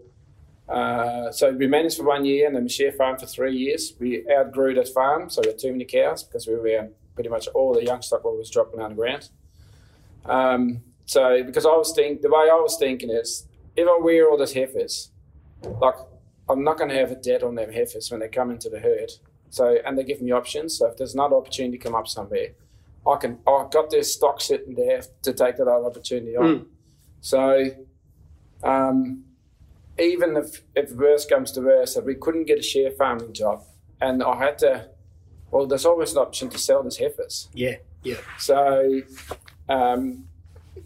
uh, 0.71 1.31
so 1.31 1.51
we 1.51 1.67
managed 1.67 1.97
for 1.97 2.03
one 2.03 2.23
year 2.23 2.47
and 2.47 2.55
then 2.55 2.63
we 2.63 2.69
share 2.69 2.93
farm 2.93 3.17
for 3.17 3.25
three 3.25 3.55
years. 3.55 3.93
We 3.99 4.25
outgrew 4.31 4.73
that 4.75 4.87
farm, 4.87 5.29
so 5.29 5.41
we 5.41 5.49
had 5.49 5.59
too 5.59 5.71
many 5.71 5.85
cows 5.85 6.23
because 6.23 6.47
we 6.47 6.55
were 6.55 6.89
pretty 7.13 7.29
much 7.29 7.47
all 7.49 7.73
the 7.73 7.83
young 7.83 8.01
stock 8.01 8.23
was 8.23 8.49
dropping 8.49 8.79
underground. 8.79 9.29
Um, 10.25 10.81
so 11.05 11.43
because 11.43 11.65
I 11.65 11.75
was 11.75 11.93
thinking, 11.93 12.21
the 12.21 12.29
way 12.29 12.49
I 12.49 12.55
was 12.55 12.77
thinking 12.77 13.09
is, 13.09 13.47
if 13.75 13.87
I 13.87 13.97
wear 14.01 14.29
all 14.29 14.37
these 14.37 14.53
heifers, 14.53 15.11
like 15.63 15.95
I'm 16.47 16.63
not 16.63 16.77
going 16.77 16.89
to 16.89 16.95
have 16.95 17.11
a 17.11 17.15
debt 17.15 17.43
on 17.43 17.55
them 17.55 17.71
heifers 17.71 18.09
when 18.09 18.21
they 18.21 18.29
come 18.29 18.49
into 18.49 18.69
the 18.69 18.79
herd. 18.79 19.11
So 19.49 19.77
and 19.85 19.97
they 19.97 20.03
give 20.05 20.21
me 20.21 20.31
options. 20.31 20.77
So 20.77 20.87
if 20.87 20.95
there's 20.95 21.13
another 21.13 21.35
opportunity 21.35 21.77
to 21.77 21.83
come 21.83 21.95
up 21.95 22.07
somewhere, 22.07 22.49
I 23.05 23.17
can 23.17 23.39
I've 23.45 23.71
got 23.71 23.89
this 23.89 24.13
stock 24.13 24.39
sitting 24.39 24.75
there 24.75 25.01
to 25.23 25.33
take 25.33 25.57
that 25.57 25.67
other 25.67 25.85
opportunity 25.85 26.37
on. 26.37 26.67
So 27.19 27.71
um, 28.63 29.23
even 30.01 30.35
if 30.37 30.61
if 30.75 30.91
worst 30.93 31.29
comes 31.29 31.51
to 31.53 31.61
worst, 31.61 31.97
if 31.97 32.03
we 32.05 32.15
couldn't 32.15 32.45
get 32.45 32.59
a 32.59 32.63
share 32.63 32.91
farming 32.91 33.33
job, 33.33 33.63
and 34.01 34.23
I 34.23 34.35
had 34.37 34.57
to, 34.59 34.89
well, 35.51 35.65
there's 35.67 35.85
always 35.85 36.11
an 36.13 36.17
option 36.17 36.49
to 36.49 36.57
sell 36.57 36.83
these 36.83 36.97
heifers. 36.97 37.49
Yeah. 37.53 37.75
Yeah. 38.03 38.17
So, 38.39 39.01
um, 39.69 40.25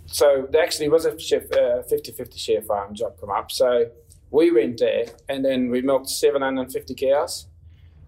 so 0.06 0.48
there 0.52 0.64
actually 0.64 0.90
was 0.90 1.06
a 1.06 1.18
chef, 1.18 1.44
uh, 1.52 1.82
50-50 1.90 2.38
share 2.38 2.62
farm 2.62 2.94
job 2.94 3.14
come 3.20 3.30
up. 3.30 3.52
So 3.52 3.86
we 4.32 4.52
went 4.52 4.80
there 4.80 5.06
and 5.30 5.46
then 5.46 5.70
we 5.70 5.82
milked 5.82 6.10
750 6.10 6.94
cows. 6.96 7.48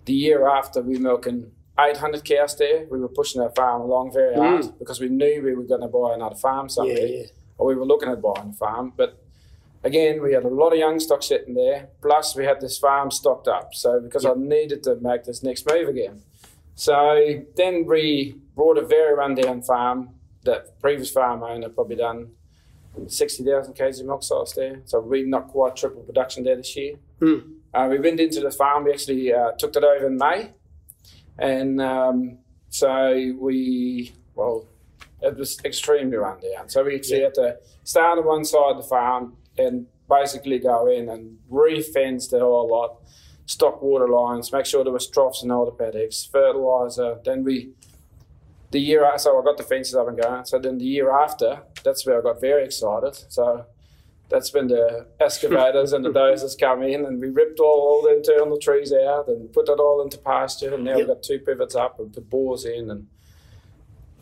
The 0.06 0.14
year 0.14 0.48
after, 0.50 0.82
we 0.82 0.98
milking 0.98 1.52
800 1.80 2.24
cows 2.26 2.58
there. 2.58 2.86
We 2.92 3.00
were 3.00 3.08
pushing 3.10 3.42
our 3.42 3.52
farm 3.52 3.82
along 3.82 4.12
very 4.14 4.36
hard 4.36 4.78
because 4.80 5.00
we 5.00 5.10
knew 5.10 5.42
we 5.44 5.54
were 5.56 5.64
going 5.64 5.82
to 5.82 5.88
buy 5.88 6.14
another 6.16 6.36
farm 6.36 6.68
somewhere, 6.70 6.98
Yeah. 6.98 7.18
Yeah. 7.20 7.26
or 7.58 7.68
we 7.68 7.76
were 7.76 7.86
looking 7.86 8.10
at 8.10 8.22
buying 8.22 8.50
a 8.50 8.54
farm. 8.54 8.94
But 8.98 9.24
again, 9.88 10.22
we 10.22 10.34
had 10.34 10.44
a 10.44 10.50
lot 10.50 10.74
of 10.74 10.78
young 10.78 11.00
stock 11.00 11.24
sitting 11.24 11.56
there. 11.56 11.90
Plus, 12.02 12.36
we 12.36 12.46
had 12.46 12.60
this 12.60 12.78
farm 12.78 13.10
stocked 13.10 13.48
up. 13.48 13.74
So 13.74 14.00
because 14.00 14.26
I 14.26 14.34
needed 14.36 14.84
to 14.84 14.98
make 15.02 15.24
this 15.24 15.42
next 15.42 15.66
move 15.68 15.88
again. 15.88 16.22
So 16.76 17.44
then 17.56 17.86
we 17.86 18.36
brought 18.56 18.78
a 18.78 18.86
very 18.86 19.16
rundown 19.16 19.62
farm. 19.62 20.10
That 20.44 20.80
previous 20.80 21.10
farm 21.10 21.44
owner 21.44 21.70
probably 21.70 21.96
done 21.96 22.32
60,000 23.08 23.74
kgs 23.74 24.00
of 24.00 24.06
milk 24.06 24.24
solids 24.24 24.54
there. 24.54 24.82
So 24.86 25.00
we 25.00 25.24
not 25.24 25.48
quite 25.48 25.76
triple 25.76 26.02
production 26.04 26.44
there 26.44 26.56
this 26.56 26.76
year. 26.76 26.96
Hmm. 27.20 27.40
Uh, 27.74 27.88
we 27.90 28.00
went 28.00 28.20
into 28.20 28.42
the 28.42 28.52
farm. 28.52 28.86
We 28.86 28.92
actually 28.92 29.34
uh, 29.34 29.52
took 29.58 29.74
that 29.74 29.84
over 29.84 30.08
in 30.08 30.18
May. 30.18 30.52
And 31.38 31.82
um, 31.82 32.40
so 32.70 33.34
we, 33.40 34.14
well, 34.36 34.66
it 35.22 35.36
was 35.36 35.60
extremely 35.66 36.18
rundown. 36.18 36.70
So 36.70 36.84
we 36.84 36.96
actually 36.96 37.22
had 37.22 37.34
to 37.36 37.58
start 37.84 38.20
on 38.20 38.26
one 38.26 38.46
side 38.46 38.72
of 38.72 38.78
the 38.78 38.88
farm 38.88 39.38
and 39.58 39.88
basically 40.10 40.60
go 40.60 40.88
in 40.88 41.10
and 41.10 41.38
re-fence 41.50 42.28
the 42.28 42.40
whole 42.40 42.70
lot, 42.70 42.98
stock 43.46 43.82
water 43.82 44.08
lines, 44.08 44.52
make 44.54 44.66
sure 44.66 44.84
there 44.84 44.94
was 44.94 45.10
troughs 45.10 45.44
in 45.44 45.52
all 45.52 45.66
the 45.66 45.72
paddocks, 45.72 46.26
fertilizer. 46.26 47.20
Then 47.24 47.44
we, 47.44 47.72
the 48.72 48.80
year 48.80 49.10
so 49.18 49.40
I 49.40 49.44
got 49.44 49.58
the 49.58 49.64
fences 49.64 49.96
up 49.96 50.08
and 50.08 50.22
going. 50.22 50.46
So 50.46 50.60
then 50.60 50.78
the 50.78 50.86
year 50.86 51.12
after, 51.12 51.64
that's 51.84 52.06
where 52.06 52.20
I 52.20 52.22
got 52.22 52.40
very 52.42 52.64
excited. 52.66 53.16
So 53.30 53.66
that's 54.30 54.54
when 54.54 54.68
the 54.68 55.08
excavators 55.20 55.94
and 55.94 56.04
the 56.04 56.10
dozers 56.20 56.58
come 56.60 56.84
in 56.84 57.06
and 57.06 57.20
we 57.22 57.30
ripped 57.30 57.60
all, 57.60 57.66
all 57.80 58.02
the 58.04 58.16
internal 58.16 58.58
trees 58.60 58.92
out 58.94 59.28
and 59.30 59.52
put 59.54 59.66
that 59.68 59.80
all 59.80 60.02
into 60.04 60.18
pasture. 60.18 60.74
And 60.76 60.84
now 60.84 60.92
Yep. 60.92 60.98
we've 61.00 61.08
got 61.08 61.24
two 61.24 61.40
pivots 61.40 61.76
up 61.76 62.00
and 62.00 62.14
put 62.14 62.30
bores 62.30 62.66
in 62.66 62.92
and 62.92 63.08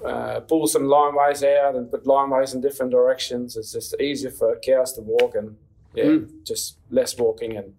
uh, 0.05 0.39
pull 0.41 0.67
some 0.67 0.85
lineways 0.85 1.43
out 1.43 1.75
and 1.75 1.89
put 1.91 2.05
lineways 2.05 2.53
in 2.53 2.61
different 2.61 2.91
directions. 2.91 3.57
It's 3.57 3.71
just 3.71 3.99
easier 3.99 4.31
for 4.31 4.57
cows 4.59 4.93
to 4.93 5.01
walk 5.01 5.35
and 5.35 5.57
yeah, 5.93 6.03
Mm. 6.05 6.43
just 6.43 6.77
less 6.91 7.17
walking. 7.17 7.55
And 7.57 7.73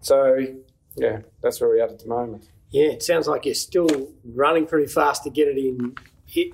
so, 0.00 0.36
yeah, 0.96 1.20
that's 1.40 1.60
where 1.60 1.70
we're 1.70 1.82
at 1.82 1.90
at 1.90 2.00
the 2.00 2.08
moment. 2.08 2.48
Yeah, 2.70 2.86
it 2.86 3.02
sounds 3.02 3.28
like 3.28 3.44
you're 3.44 3.54
still 3.54 4.10
running 4.24 4.66
pretty 4.66 4.86
fast 4.86 5.24
to 5.24 5.30
get 5.30 5.48
it 5.48 5.58
in 5.58 5.94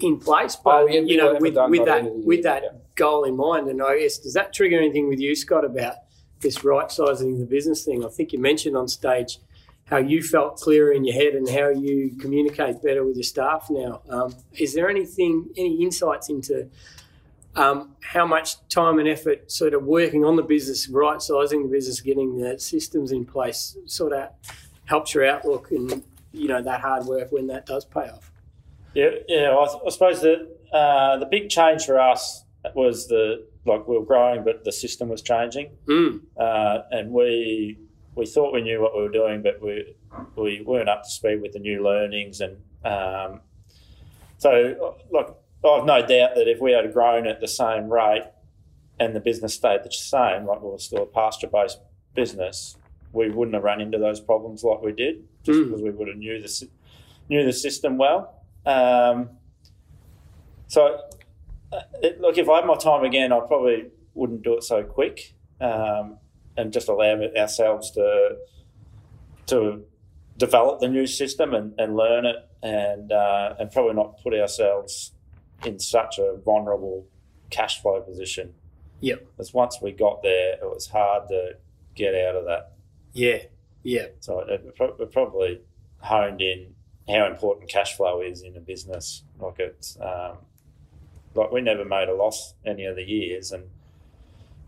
in 0.01 0.19
place. 0.19 0.57
But 0.57 0.75
Oh, 0.83 0.87
yeah, 0.89 1.01
you 1.01 1.17
know, 1.17 1.33
with, 1.41 1.57
with 1.71 1.85
that 1.87 2.05
with 2.13 2.43
that 2.43 2.63
yeah. 2.65 2.71
goal 2.97 3.25
in 3.25 3.37
mind, 3.37 3.69
and 3.69 3.81
I 3.83 4.01
guess 4.01 4.19
does 4.19 4.35
that 4.35 4.53
trigger 4.53 4.77
anything 4.79 5.09
with 5.09 5.21
you, 5.21 5.35
Scott, 5.37 5.65
about 5.65 5.95
this 6.41 6.65
right 6.65 6.91
sizing 6.91 7.39
the 7.39 7.47
business 7.47 7.85
thing? 7.85 8.05
I 8.05 8.09
think 8.09 8.33
you 8.33 8.39
mentioned 8.41 8.77
on 8.77 8.89
stage 8.89 9.39
how 9.91 9.97
you 9.97 10.23
felt 10.23 10.57
clearer 10.57 10.93
in 10.93 11.05
your 11.05 11.15
head 11.15 11.35
and 11.35 11.49
how 11.49 11.69
you 11.71 12.15
communicate 12.21 12.83
better 12.83 13.05
with 13.05 13.17
your 13.17 13.23
staff 13.23 13.69
now. 13.71 14.03
Um, 14.09 14.35
is 14.53 14.75
there 14.75 14.89
anything, 14.89 15.49
any 15.57 15.83
insights 15.83 16.29
into 16.29 16.69
um, 17.57 17.97
how 18.03 18.27
much 18.27 18.57
time 18.69 18.99
and 18.99 19.09
effort 19.09 19.51
sort 19.51 19.75
of 19.75 19.85
working 19.85 20.25
on 20.25 20.37
the 20.37 20.43
business, 20.43 20.89
right 20.89 21.21
sizing 21.21 21.63
the 21.63 21.69
business, 21.69 22.01
getting 22.01 22.39
the 22.39 22.59
systems 22.59 23.13
in 23.13 23.25
place, 23.25 23.77
sort 23.87 24.13
of 24.13 24.29
helps 24.85 25.15
your 25.15 25.27
outlook 25.27 25.71
and 25.71 26.03
you 26.33 26.47
know 26.49 26.63
that 26.63 26.81
hard 26.81 27.05
work 27.07 27.33
when 27.33 27.47
that 27.47 27.67
does 27.67 27.85
pay 27.85 28.09
off. 28.09 28.31
Yeah, 28.95 29.11
yeah. 29.27 29.51
I, 29.51 29.87
I 29.87 29.91
suppose 29.91 30.21
that 30.21 30.47
uh, 30.73 31.17
the 31.17 31.27
big 31.27 31.49
change 31.49 31.85
for 31.87 31.99
us 31.99 32.45
was 32.75 33.09
the 33.09 33.47
like 33.65 33.89
we 33.89 33.99
were 33.99 34.05
growing, 34.05 34.45
but 34.45 34.65
the 34.65 34.73
system 34.73 35.09
was 35.09 35.23
changing, 35.23 35.71
Mm. 35.87 36.21
uh, 36.39 36.83
and 36.91 37.11
we 37.11 37.79
we 38.19 38.27
thought 38.27 38.53
we 38.53 38.61
knew 38.63 38.81
what 38.83 38.95
we 38.97 39.03
were 39.03 39.09
doing, 39.09 39.43
but 39.43 39.63
we 39.63 39.95
we 40.37 40.61
weren't 40.63 40.89
up 40.89 41.05
to 41.05 41.09
speed 41.11 41.41
with 41.41 41.53
the 41.53 41.61
new 41.61 41.83
learnings, 41.83 42.41
and 42.41 42.57
um, 42.85 43.41
so 44.39 44.97
like 45.11 45.29
I've 45.65 45.85
no 45.85 46.01
doubt 46.01 46.35
that 46.35 46.49
if 46.49 46.61
we 46.61 46.73
had 46.73 46.93
grown 46.93 47.27
at 47.27 47.41
the 47.41 47.49
same 47.49 47.89
rate 47.89 48.25
and 49.01 49.15
the 49.15 49.21
business 49.21 49.55
stayed 49.55 49.85
the 49.85 49.93
same, 49.93 50.47
like 50.47 50.61
we 50.61 50.71
were 50.71 50.79
still 50.79 51.05
a 51.05 51.07
pasture 51.07 51.47
based 51.47 51.79
business, 52.15 52.77
we 53.13 53.31
wouldn't 53.31 53.55
have 53.55 53.63
run 53.63 53.81
into 53.81 53.99
those 53.99 54.21
problems 54.21 54.65
like 54.65 54.83
we 54.83 54.93
did, 54.93 55.25
just 55.45 55.61
Mm. 55.61 55.65
because 55.67 55.83
we 55.83 55.91
would 55.91 56.09
have 56.09 56.17
knew 56.17 56.41
the 56.43 56.69
knew 57.29 57.45
the 57.45 57.53
system 57.53 57.99
well. 57.99 58.35
Um, 58.67 59.31
so, 60.67 61.01
uh, 61.73 61.81
it, 62.03 62.21
look, 62.21 62.37
if 62.37 62.49
I 62.49 62.57
had 62.57 62.67
my 62.67 62.77
time 62.77 63.05
again, 63.05 63.33
I 63.33 63.41
probably 63.41 63.87
wouldn't 64.15 64.43
do 64.43 64.55
it 64.55 64.65
so 64.65 64.83
quick, 64.83 65.35
um, 65.61 66.19
and 66.59 66.73
just 66.73 66.89
allow 66.89 67.21
ourselves 67.37 67.91
to 67.93 68.37
to 69.47 69.85
develop 70.37 70.81
the 70.81 70.89
new 70.89 71.07
system 71.07 71.55
and, 71.55 71.73
and 71.79 71.97
learn 71.97 72.27
it, 72.27 72.37
and 72.63 73.13
uh, 73.13 73.55
and 73.59 73.71
probably 73.71 73.95
not 73.95 74.21
put 74.23 74.35
ourselves 74.35 75.13
in 75.65 75.79
such 75.79 76.19
a 76.19 76.37
vulnerable 76.45 77.07
cash 77.51 77.81
flow 77.81 78.01
position. 78.01 78.53
Yep. 79.01 79.27
Because 79.31 79.55
once 79.55 79.79
we 79.81 79.93
got 79.93 80.23
there, 80.23 80.55
it 80.55 80.65
was 80.65 80.89
hard 80.89 81.29
to 81.29 81.53
get 81.95 82.15
out 82.15 82.37
of 82.37 82.45
that. 82.47 82.73
Yeah, 83.13 83.39
yeah, 83.83 84.07
So 84.21 84.41
it, 84.41 84.75
it 84.79 85.13
probably 85.13 85.61
honed 86.01 86.41
in 86.43 86.75
how 87.09 87.27
important 87.27 87.71
cash 87.71 87.97
flow 87.97 88.21
is 88.21 88.43
in 88.43 88.57
a 88.57 88.61
business. 88.61 89.23
Like 89.39 89.59
it's 89.61 89.97
um, 90.01 90.39
like 91.35 91.51
we 91.51 91.61
never 91.61 91.85
made 91.85 92.09
a 92.09 92.15
loss 92.15 92.55
any 92.67 92.85
of 92.85 92.97
the 92.97 93.03
years, 93.03 93.53
and 93.53 93.65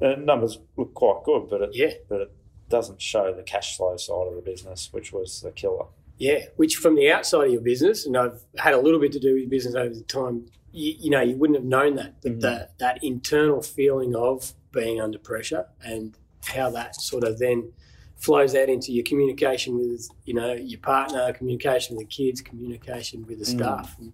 the 0.01 0.17
numbers 0.17 0.59
look 0.77 0.95
quite 0.95 1.23
good, 1.25 1.49
but 1.49 1.61
it 1.63 1.71
yeah, 1.73 1.93
but 2.09 2.21
it 2.23 2.33
doesn't 2.69 3.01
show 3.01 3.33
the 3.33 3.43
cash 3.43 3.77
flow 3.77 3.97
side 3.97 4.27
of 4.29 4.35
the 4.35 4.43
business, 4.43 4.89
which 4.93 5.13
was 5.13 5.41
the 5.43 5.51
killer. 5.53 5.87
yeah. 6.19 6.47
Which 6.57 6.77
from 6.77 6.95
the 6.97 7.11
outside 7.11 7.47
of 7.47 7.53
your 7.53 7.61
business, 7.63 8.07
and 8.07 8.17
I've 8.17 8.43
had 8.59 8.75
a 8.75 8.81
little 8.81 9.01
bit 9.01 9.13
to 9.13 9.19
do 9.19 9.35
with 9.35 9.49
business 9.51 9.75
over 9.75 9.95
the 9.95 10.03
time. 10.03 10.47
You, 10.73 10.95
you 10.99 11.11
know, 11.11 11.21
you 11.23 11.37
wouldn't 11.37 11.59
have 11.59 11.65
known 11.67 11.97
that, 11.97 12.21
but 12.23 12.33
Mhm. 12.39 12.41
that 12.43 12.79
that 12.79 13.03
internal 13.03 13.61
feeling 13.63 14.15
of 14.15 14.53
being 14.73 15.01
under 15.01 15.19
pressure 15.19 15.67
and 15.85 16.15
how 16.47 16.71
that 16.71 16.95
sort 17.01 17.25
of 17.25 17.39
then 17.39 17.73
flows 18.17 18.55
out 18.55 18.69
into 18.69 18.93
your 18.93 19.03
communication 19.05 19.77
with 19.79 20.09
you 20.27 20.35
know 20.35 20.53
your 20.53 20.79
partner, 20.81 21.33
communication 21.33 21.97
with 21.97 22.07
the 22.09 22.15
kids, 22.15 22.41
communication 22.41 23.27
with 23.27 23.39
the 23.39 23.45
Mm. 23.47 23.57
staff. 23.59 23.99
And 23.99 24.13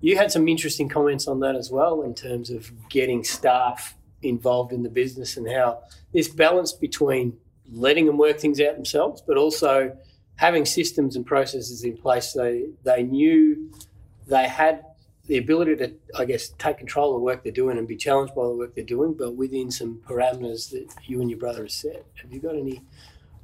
you 0.00 0.16
had 0.18 0.30
some 0.30 0.46
interesting 0.48 0.88
comments 0.88 1.26
on 1.26 1.40
that 1.40 1.54
as 1.56 1.70
well 1.70 2.02
in 2.02 2.14
terms 2.14 2.50
of 2.50 2.70
getting 2.90 3.24
staff 3.24 3.96
involved 4.28 4.72
in 4.72 4.82
the 4.82 4.88
business 4.88 5.36
and 5.36 5.48
how 5.50 5.80
this 6.12 6.28
balance 6.28 6.72
between 6.72 7.36
letting 7.72 8.06
them 8.06 8.16
work 8.16 8.38
things 8.38 8.60
out 8.60 8.74
themselves, 8.74 9.22
but 9.26 9.36
also 9.36 9.96
having 10.36 10.64
systems 10.64 11.16
and 11.16 11.24
processes 11.26 11.82
in 11.84 11.96
place 11.96 12.32
so 12.32 12.62
they 12.84 13.02
knew 13.02 13.70
they 14.26 14.46
had 14.46 14.84
the 15.26 15.38
ability 15.38 15.74
to, 15.76 15.92
I 16.16 16.24
guess, 16.24 16.50
take 16.50 16.78
control 16.78 17.14
of 17.14 17.20
the 17.20 17.24
work 17.24 17.42
they're 17.42 17.52
doing 17.52 17.78
and 17.78 17.88
be 17.88 17.96
challenged 17.96 18.34
by 18.34 18.44
the 18.44 18.54
work 18.54 18.74
they're 18.74 18.84
doing, 18.84 19.14
but 19.14 19.34
within 19.34 19.70
some 19.70 20.00
parameters 20.06 20.70
that 20.70 20.86
you 21.04 21.20
and 21.20 21.28
your 21.28 21.38
brother 21.38 21.62
have 21.62 21.72
set. 21.72 22.04
Have 22.22 22.32
you 22.32 22.40
got 22.40 22.54
any 22.54 22.82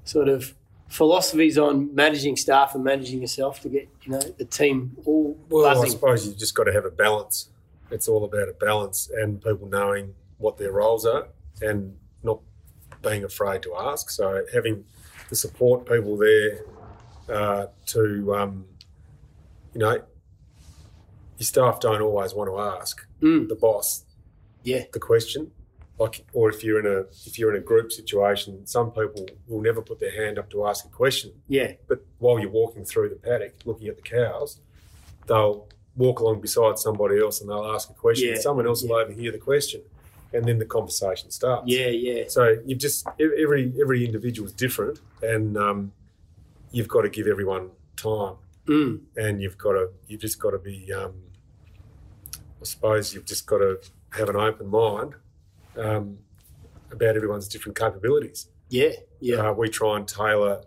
sort 0.04 0.28
of 0.28 0.54
philosophies 0.88 1.56
on 1.56 1.92
managing 1.94 2.36
staff 2.36 2.74
and 2.74 2.84
managing 2.84 3.22
yourself 3.22 3.60
to 3.62 3.68
get 3.70 3.88
you 4.02 4.12
know 4.12 4.20
the 4.20 4.44
team 4.44 4.94
all 5.06 5.36
Well, 5.48 5.82
I 5.82 5.88
suppose 5.88 6.26
you've 6.26 6.38
just 6.38 6.54
got 6.54 6.64
to 6.64 6.72
have 6.72 6.84
a 6.84 6.90
balance. 6.90 7.48
It's 7.90 8.08
all 8.08 8.24
about 8.24 8.48
a 8.48 8.52
balance 8.52 9.10
and 9.12 9.42
people 9.42 9.68
knowing 9.68 10.14
what 10.42 10.58
their 10.58 10.72
roles 10.72 11.06
are 11.06 11.28
and 11.62 11.96
not 12.22 12.40
being 13.00 13.25
afraid 13.25 13.62
to 13.62 13.75
ask. 13.76 14.11
So 14.11 14.44
having 14.52 14.84
the 15.30 15.37
support 15.37 15.87
people 15.87 16.16
there 16.16 16.64
uh, 17.28 17.66
to, 17.87 18.34
um, 18.34 18.66
you 19.72 19.80
know, 19.80 20.02
your 21.38 21.46
staff 21.46 21.80
don't 21.80 22.02
always 22.02 22.34
want 22.34 22.50
to 22.50 22.58
ask 22.58 23.06
Mm. 23.22 23.49
the 23.49 23.54
boss 23.54 24.04
Yeah, 24.64 24.82
the 24.92 24.99
question. 25.00 25.52
Like, 25.99 26.25
or 26.32 26.50
if 26.50 26.64
you're 26.64 26.80
in 26.80 26.87
a 26.87 27.00
if 27.28 27.38
you're 27.38 27.54
in 27.54 27.61
a 27.62 27.64
group 27.64 27.92
situation, 27.92 28.66
some 28.66 28.90
people 28.90 29.26
will 29.46 29.61
never 29.61 29.80
put 29.82 30.00
their 30.00 30.11
hand 30.20 30.38
up 30.38 30.50
to 30.50 30.66
ask 30.66 30.84
a 30.84 30.88
question. 30.88 31.30
yeah, 31.49 31.72
But 31.87 32.04
while 32.18 32.38
you're 32.40 32.50
walking 32.62 32.84
through 32.84 33.08
the 33.11 33.16
paddock, 33.16 33.54
looking 33.64 33.87
at 33.88 33.96
the 33.96 34.02
cows, 34.02 34.61
they'll 35.28 35.68
walk 35.96 36.18
along 36.20 36.40
beside 36.40 36.78
somebody 36.78 37.20
else 37.20 37.40
and 37.40 37.49
they'll 37.50 37.66
ask 37.76 37.90
a 37.90 37.94
question. 37.94 38.30
Yeah, 38.30 38.40
Someone 38.40 38.66
else 38.66 38.82
will 38.82 38.94
overhear 38.94 39.30
the 39.30 39.38
question, 39.38 39.82
and 40.32 40.44
then 40.44 40.58
the 40.58 40.64
conversation 40.64 41.30
starts. 41.30 41.64
yeah, 41.66 41.88
yeah, 41.88 42.24
So 42.28 42.56
you've 42.64 42.78
just 42.78 43.06
every 43.20 43.72
every 43.80 44.04
individual 44.04 44.46
is 44.46 44.52
different, 44.52 45.00
and 45.22 45.56
um, 45.56 45.92
you've 46.70 46.88
got 46.88 47.02
to 47.02 47.08
give 47.08 47.26
everyone 47.26 47.70
time, 47.96 48.36
mm. 48.66 49.00
and 49.16 49.42
you've 49.42 49.58
got 49.58 49.72
to 49.72 49.90
you've 50.08 50.20
just 50.20 50.38
got 50.40 50.50
to 50.50 50.58
be. 50.58 50.92
Um, 50.92 51.14
I 52.34 52.64
suppose 52.64 53.12
you've 53.12 53.26
just 53.26 53.46
got 53.46 53.58
to 53.58 53.80
have 54.10 54.28
an 54.28 54.36
open 54.36 54.68
mind 54.68 55.14
um, 55.76 56.18
about 56.92 57.16
everyone's 57.16 57.48
different 57.48 57.76
capabilities 57.76 58.46
yeah, 58.72 58.92
yeah, 59.20 59.36
uh, 59.36 59.52
we 59.52 59.68
try 59.68 59.98
and 59.98 60.08
tailor 60.08 60.62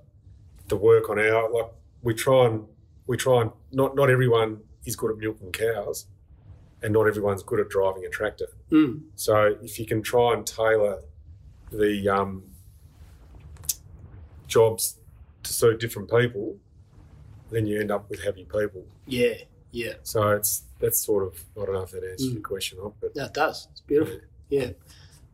the 0.67 0.75
work 0.75 1.09
on 1.09 1.17
our 1.17 1.51
like 1.51 1.71
we 2.03 2.13
try 2.13 2.45
and 2.45 2.65
we 3.07 3.17
try 3.17 3.41
and 3.41 3.51
not 3.71 3.95
not 3.95 4.11
everyone 4.11 4.59
is 4.85 4.95
good 4.95 5.09
at 5.09 5.17
milking 5.17 5.51
cows 5.51 6.05
and 6.85 6.93
not 6.93 7.07
everyone's 7.07 7.41
good 7.43 7.59
at 7.59 7.67
driving 7.67 8.05
a 8.05 8.09
tractor 8.09 8.47
mm. 8.71 9.01
so 9.15 9.57
if 9.63 9.79
you 9.79 9.85
can 9.85 10.01
try 10.03 10.33
and 10.33 10.45
tailor 10.45 11.01
the 11.71 12.07
um, 12.07 12.43
jobs 14.47 14.99
to 15.41 15.51
suit 15.51 15.79
different 15.79 16.09
people 16.09 16.55
then 17.49 17.65
you 17.65 17.81
end 17.81 17.91
up 17.91 18.07
with 18.09 18.23
happy 18.23 18.45
people 18.45 18.85
yeah, 19.07 19.33
yeah. 19.71 19.93
so 20.03 20.29
it's 20.29 20.63
that's 20.79 20.99
sort 21.03 21.23
of 21.23 21.43
i 21.59 21.65
don't 21.65 21.73
know 21.73 21.81
if 21.81 21.91
that 21.91 22.03
answers 22.03 22.29
Mm. 22.29 22.33
your 22.33 22.41
question 22.43 22.77
Rob, 22.79 22.93
but 23.01 23.15
No, 23.15 23.25
it 23.25 23.33
does. 23.33 23.67
It's 23.71 23.81
beautiful. 23.81 24.19
Yeah. 24.49 24.69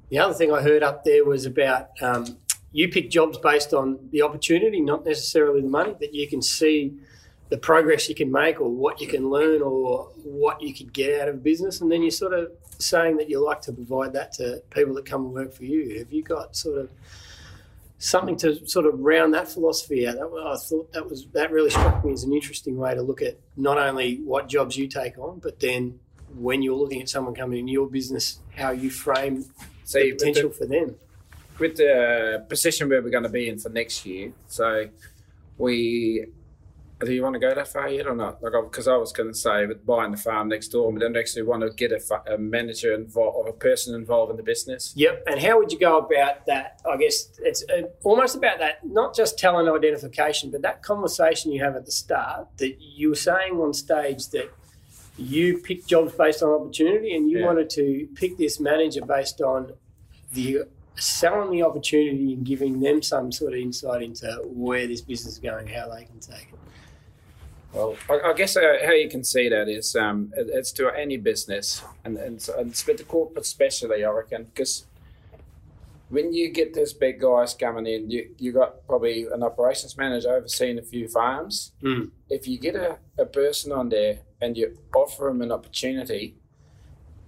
The 0.09 0.19
other 0.19 0.33
thing 0.33 0.51
I 0.53 0.61
heard 0.61 0.83
up 0.83 1.03
there 1.03 1.25
was 1.25 1.45
about 1.45 1.89
um, 2.01 2.37
you 2.71 2.87
pick 2.89 3.09
jobs 3.09 3.37
based 3.37 3.73
on 3.73 4.09
the 4.11 4.21
opportunity, 4.21 4.79
not 4.81 5.05
necessarily 5.05 5.61
the 5.61 5.67
money. 5.67 5.95
That 5.99 6.13
you 6.13 6.27
can 6.27 6.41
see 6.41 6.93
the 7.51 7.57
progress 7.57 8.07
you 8.07 8.15
can 8.15 8.31
make, 8.31 8.61
or 8.61 8.69
what 8.69 9.01
you 9.01 9.07
can 9.07 9.29
learn, 9.29 9.61
or 9.61 10.07
what 10.23 10.61
you 10.61 10.73
could 10.73 10.91
get 10.93 11.21
out 11.21 11.27
of 11.27 11.43
business, 11.43 11.81
and 11.81 11.91
then 11.91 12.01
you're 12.01 12.09
sort 12.09 12.33
of 12.33 12.49
saying 12.79 13.17
that 13.17 13.29
you 13.29 13.43
like 13.45 13.61
to 13.61 13.73
provide 13.73 14.13
that 14.13 14.31
to 14.31 14.63
people 14.71 14.93
that 14.95 15.05
come 15.05 15.25
and 15.25 15.33
work 15.33 15.53
for 15.53 15.65
you. 15.65 15.99
Have 15.99 16.11
you 16.11 16.23
got 16.23 16.55
sort 16.55 16.77
of 16.79 16.89
something 17.99 18.37
to 18.37 18.65
sort 18.67 18.85
of 18.85 18.99
round 19.01 19.33
that 19.33 19.49
philosophy 19.49 20.07
out? 20.07 20.15
That, 20.15 20.25
I 20.25 20.57
thought 20.57 20.93
that 20.93 21.09
was 21.09 21.27
that 21.33 21.51
really 21.51 21.69
struck 21.69 22.03
me 22.05 22.13
as 22.13 22.23
an 22.23 22.33
interesting 22.33 22.77
way 22.77 22.95
to 22.95 23.01
look 23.01 23.21
at 23.21 23.37
not 23.57 23.77
only 23.77 24.21
what 24.23 24.47
jobs 24.47 24.77
you 24.77 24.87
take 24.87 25.17
on, 25.17 25.39
but 25.39 25.59
then 25.59 25.99
when 26.35 26.61
you're 26.61 26.77
looking 26.77 27.01
at 27.01 27.09
someone 27.09 27.35
coming 27.35 27.59
in 27.59 27.67
your 27.67 27.87
business, 27.87 28.39
how 28.55 28.71
you 28.71 28.89
frame 28.89 29.43
See, 29.83 30.11
the 30.11 30.15
potential 30.15 30.49
the, 30.49 30.55
for 30.55 30.65
them. 30.65 30.95
with 31.59 31.75
the 31.75 32.45
position 32.47 32.87
where 32.87 33.01
we're 33.01 33.09
going 33.09 33.23
to 33.23 33.29
be 33.29 33.49
in 33.49 33.59
for 33.59 33.67
next 33.69 34.05
year, 34.05 34.31
so 34.47 34.87
we. 35.57 36.27
Do 37.03 37.13
you 37.13 37.23
want 37.23 37.33
to 37.33 37.39
go 37.39 37.53
that 37.53 37.67
far 37.67 37.89
yet 37.89 38.05
or 38.07 38.15
not? 38.15 38.41
Like, 38.43 38.53
because 38.63 38.87
I 38.87 38.95
was 38.95 39.11
going 39.11 39.31
to 39.31 39.37
say 39.37 39.65
with 39.65 39.85
buying 39.85 40.11
the 40.11 40.17
farm 40.17 40.49
next 40.49 40.67
door, 40.69 40.91
but 40.91 40.99
then 40.99 41.15
actually 41.15 41.43
want 41.43 41.63
to 41.63 41.71
get 41.71 41.91
a, 41.91 41.99
fa- 41.99 42.23
a 42.27 42.37
manager 42.37 42.93
involved 42.93 43.37
or 43.37 43.47
a 43.49 43.53
person 43.53 43.95
involved 43.95 44.29
in 44.31 44.37
the 44.37 44.43
business. 44.43 44.93
Yep. 44.95 45.23
And 45.27 45.39
how 45.41 45.57
would 45.57 45.71
you 45.71 45.79
go 45.79 45.97
about 45.97 46.45
that? 46.45 46.79
I 46.89 46.97
guess 46.97 47.29
it's 47.39 47.63
uh, 47.69 47.83
almost 48.03 48.35
about 48.35 48.59
that, 48.59 48.85
not 48.85 49.15
just 49.15 49.39
talent 49.39 49.67
identification, 49.69 50.51
but 50.51 50.61
that 50.61 50.83
conversation 50.83 51.51
you 51.51 51.63
have 51.63 51.75
at 51.75 51.85
the 51.85 51.91
start 51.91 52.47
that 52.57 52.75
you 52.79 53.09
were 53.09 53.15
saying 53.15 53.53
on 53.55 53.73
stage 53.73 54.27
that 54.29 54.51
you 55.17 55.57
pick 55.59 55.85
jobs 55.87 56.13
based 56.13 56.41
on 56.43 56.49
opportunity 56.49 57.15
and 57.15 57.29
you 57.29 57.39
Yeah. 57.39 57.45
wanted 57.47 57.69
to 57.71 58.07
pick 58.15 58.37
this 58.37 58.59
manager 58.59 59.01
based 59.05 59.41
on 59.41 59.73
the 60.33 60.59
selling 60.95 61.51
the 61.51 61.63
opportunity 61.63 62.33
and 62.33 62.45
giving 62.45 62.79
them 62.79 63.01
some 63.01 63.31
sort 63.31 63.53
of 63.53 63.59
insight 63.59 64.03
into 64.03 64.27
where 64.45 64.85
this 64.87 65.01
business 65.01 65.33
is 65.33 65.39
going, 65.39 65.65
how 65.67 65.89
they 65.89 66.05
can 66.05 66.19
take 66.19 66.47
it. 66.53 66.59
Well, 67.73 67.95
I, 68.09 68.31
I 68.31 68.33
guess 68.33 68.57
uh, 68.57 68.77
how 68.83 68.93
you 68.93 69.09
can 69.09 69.23
see 69.23 69.47
that 69.49 69.69
is 69.69 69.95
um, 69.95 70.33
it, 70.35 70.49
it's 70.51 70.71
to 70.73 70.89
any 70.89 71.17
business, 71.17 71.83
and 72.03 72.17
and, 72.17 72.41
so, 72.41 72.57
and 72.59 72.71
it's 72.71 72.85
with 72.85 72.97
the 72.97 73.03
corporate 73.03 73.45
especially, 73.45 74.03
I 74.03 74.09
reckon, 74.09 74.45
because 74.45 74.85
when 76.09 76.33
you 76.33 76.49
get 76.49 76.73
these 76.73 76.91
big 76.91 77.21
guys 77.21 77.53
coming 77.53 77.87
in, 77.87 78.11
you 78.11 78.29
you 78.37 78.51
got 78.51 78.85
probably 78.85 79.27
an 79.33 79.43
operations 79.43 79.97
manager 79.97 80.35
overseeing 80.35 80.77
a 80.79 80.83
few 80.83 81.07
farms. 81.07 81.71
Mm. 81.81 82.11
If 82.29 82.47
you 82.47 82.59
get 82.59 82.75
a, 82.75 82.99
a 83.17 83.25
person 83.25 83.71
on 83.71 83.89
there 83.89 84.19
and 84.41 84.57
you 84.57 84.77
offer 84.93 85.27
them 85.27 85.41
an 85.41 85.51
opportunity, 85.51 86.35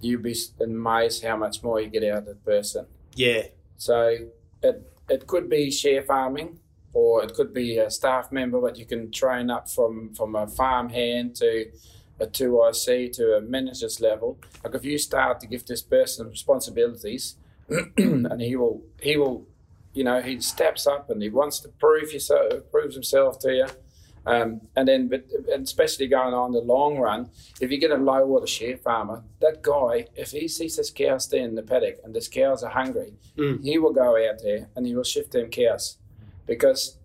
you'd 0.00 0.22
be 0.22 0.36
amazed 0.60 1.24
how 1.24 1.36
much 1.36 1.62
more 1.62 1.80
you 1.80 1.88
get 1.88 2.04
out 2.04 2.18
of 2.18 2.26
the 2.26 2.34
person. 2.34 2.86
Yeah. 3.14 3.44
So 3.78 4.16
it 4.62 4.92
it 5.08 5.26
could 5.26 5.48
be 5.48 5.70
share 5.70 6.02
farming, 6.02 6.60
or 6.94 7.22
it 7.24 7.34
could 7.34 7.52
be 7.52 7.76
a 7.78 7.90
staff 7.90 8.32
member 8.32 8.60
that 8.62 8.78
you 8.78 8.86
can 8.86 9.10
train 9.10 9.50
up 9.50 9.68
from 9.68 10.14
from 10.14 10.34
a 10.36 10.46
farm 10.46 10.88
hand 10.88 11.34
to 11.36 11.66
a 12.20 12.26
two 12.26 12.62
IC 12.68 13.12
to 13.12 13.36
a 13.36 13.40
manager's 13.40 14.00
level. 14.00 14.38
Like 14.62 14.74
if 14.76 14.84
you 14.84 14.96
start 14.98 15.40
to 15.40 15.46
give 15.46 15.66
this 15.66 15.82
person 15.82 16.28
responsibilities, 16.28 17.36
and 17.96 18.40
he 18.40 18.56
will 18.56 18.82
he 19.00 19.16
will, 19.16 19.46
you 19.92 20.04
know, 20.04 20.20
he 20.22 20.40
steps 20.40 20.86
up 20.86 21.10
and 21.10 21.20
he 21.22 21.28
wants 21.28 21.58
to 21.60 21.68
prove 21.68 22.12
yourself, 22.12 22.52
proves 22.70 22.94
himself 22.94 23.38
to 23.40 23.52
you. 23.52 23.66
Um, 24.26 24.62
and 24.74 24.88
then, 24.88 25.08
but 25.08 25.24
and 25.52 25.64
especially 25.64 26.06
going 26.06 26.32
on 26.32 26.52
the 26.52 26.60
long 26.60 26.96
run, 26.98 27.28
if 27.60 27.70
you 27.70 27.76
get 27.76 27.90
a 27.90 27.96
low 27.96 28.24
water 28.24 28.46
share 28.46 28.78
farmer, 28.78 29.22
that 29.40 29.62
guy, 29.62 30.06
if 30.16 30.30
he 30.30 30.48
sees 30.48 30.76
this 30.76 30.90
cow 30.90 31.18
stand 31.18 31.44
in 31.50 31.54
the 31.56 31.62
paddock 31.62 31.98
and 32.04 32.14
this 32.14 32.28
cows 32.28 32.62
are 32.62 32.70
hungry, 32.70 33.12
Mm. 33.36 33.62
he 33.62 33.76
will 33.78 33.92
go 33.92 34.10
out 34.26 34.38
there 34.42 34.70
and 34.76 34.86
he 34.86 34.94
will 34.94 35.04
shift 35.04 35.32
them 35.32 35.50
cows, 35.50 35.98
because 36.46 36.98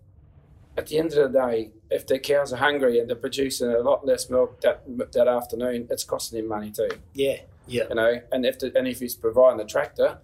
at 0.76 0.86
the 0.86 0.98
end 0.98 1.12
of 1.14 1.32
the 1.32 1.38
day, 1.38 1.70
if 1.90 2.06
the 2.06 2.18
cows 2.18 2.52
are 2.52 2.56
hungry 2.56 2.98
and 3.00 3.08
they're 3.08 3.16
producing 3.16 3.70
a 3.70 3.78
lot 3.80 4.06
less 4.06 4.30
milk 4.30 4.60
that 4.62 4.82
that 5.12 5.28
afternoon, 5.28 5.88
it's 5.90 6.04
costing 6.04 6.38
him 6.38 6.48
money 6.48 6.70
too 6.70 6.88
Yeah. 7.14 7.36
Yeah. 7.66 7.84
you 7.88 7.94
know. 7.94 8.20
And 8.32 8.46
if 8.46 8.58
the, 8.58 8.76
and 8.78 8.86
if 8.88 9.00
he's 9.00 9.14
providing 9.16 9.60
a 9.60 9.64
tractor, 9.66 10.18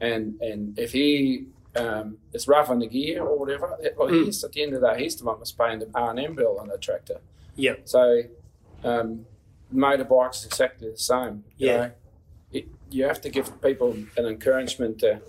and 0.00 0.40
and 0.40 0.78
if 0.78 0.92
he 0.92 1.46
um, 1.76 2.18
is 2.32 2.46
rough 2.48 2.68
on 2.68 2.80
the 2.80 2.86
gear 2.86 3.22
or 3.22 3.38
whatever, 3.38 3.76
it, 3.80 3.94
well, 3.96 4.08
Mm. 4.08 4.24
he's 4.26 4.42
at 4.44 4.52
the 4.52 4.62
end 4.62 4.74
of 4.74 4.80
the 4.82 4.88
day, 4.92 5.02
he's 5.04 5.16
the 5.16 5.24
one 5.24 5.38
that's 5.38 5.52
paying 5.52 5.78
the 5.78 5.88
R 5.94 6.10
and 6.10 6.18
M 6.20 6.34
bill 6.34 6.58
on 6.60 6.68
the 6.68 6.76
tractor. 6.78 7.20
Yeah. 7.56 7.74
So, 7.84 8.22
um, 8.84 9.24
motorbikes 9.72 10.40
is 10.40 10.46
exactly 10.46 10.90
the 10.90 10.98
same. 10.98 11.44
You 11.56 11.66
Yeah. 11.68 11.76
know? 11.76 11.90
It, 12.52 12.66
you 12.90 13.04
have 13.04 13.20
to 13.22 13.30
give 13.30 13.62
people 13.62 13.92
an 14.18 14.26
encouragement 14.26 14.98
to 14.98 15.20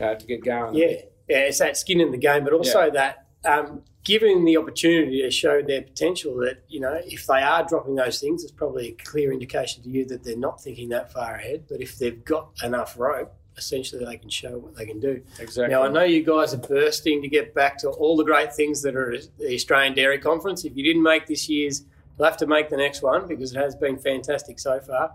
uh, 0.00 0.14
to 0.16 0.26
get 0.26 0.42
going. 0.44 0.74
Yeah, 0.74 1.02
yeah, 1.28 1.38
it's 1.38 1.58
that 1.58 1.76
skin 1.76 2.00
in 2.00 2.10
the 2.10 2.18
game, 2.18 2.44
but 2.44 2.52
also 2.52 2.90
that 2.90 3.26
um, 3.44 3.82
giving 4.04 4.44
the 4.44 4.56
opportunity 4.56 5.22
to 5.22 5.30
show 5.30 5.62
their 5.62 5.82
potential. 5.82 6.36
That 6.36 6.62
you 6.68 6.80
know, 6.80 7.00
if 7.04 7.26
they 7.26 7.42
are 7.42 7.64
dropping 7.66 7.96
those 7.96 8.20
things, 8.20 8.42
it's 8.42 8.52
probably 8.52 8.88
a 8.88 8.92
clear 8.92 9.32
indication 9.32 9.82
to 9.82 9.88
you 9.88 10.04
that 10.06 10.24
they're 10.24 10.36
not 10.36 10.62
thinking 10.62 10.88
that 10.90 11.12
far 11.12 11.34
ahead. 11.34 11.64
But 11.68 11.80
if 11.80 11.98
they've 11.98 12.24
got 12.24 12.50
enough 12.62 12.98
rope, 12.98 13.32
essentially 13.56 14.04
they 14.04 14.16
can 14.16 14.30
show 14.30 14.58
what 14.58 14.76
they 14.76 14.86
can 14.86 15.00
do. 15.00 15.22
exactly. 15.38 15.74
Now, 15.74 15.82
I 15.82 15.88
know 15.88 16.02
you 16.02 16.22
guys 16.22 16.54
are 16.54 16.58
bursting 16.58 17.22
to 17.22 17.28
get 17.28 17.54
back 17.54 17.78
to 17.78 17.88
all 17.88 18.16
the 18.16 18.24
great 18.24 18.54
things 18.54 18.82
that 18.82 18.94
are 18.94 19.12
at 19.12 19.26
the 19.38 19.54
Australian 19.54 19.94
Dairy 19.94 20.18
Conference. 20.18 20.64
If 20.64 20.76
you 20.76 20.84
didn't 20.84 21.02
make 21.02 21.26
this 21.26 21.48
year's, 21.48 21.82
you'll 22.18 22.26
have 22.26 22.36
to 22.38 22.46
make 22.46 22.68
the 22.68 22.76
next 22.76 23.02
one 23.02 23.26
because 23.26 23.54
it 23.54 23.58
has 23.58 23.74
been 23.74 23.98
fantastic 23.98 24.58
so 24.58 24.80
far. 24.80 25.12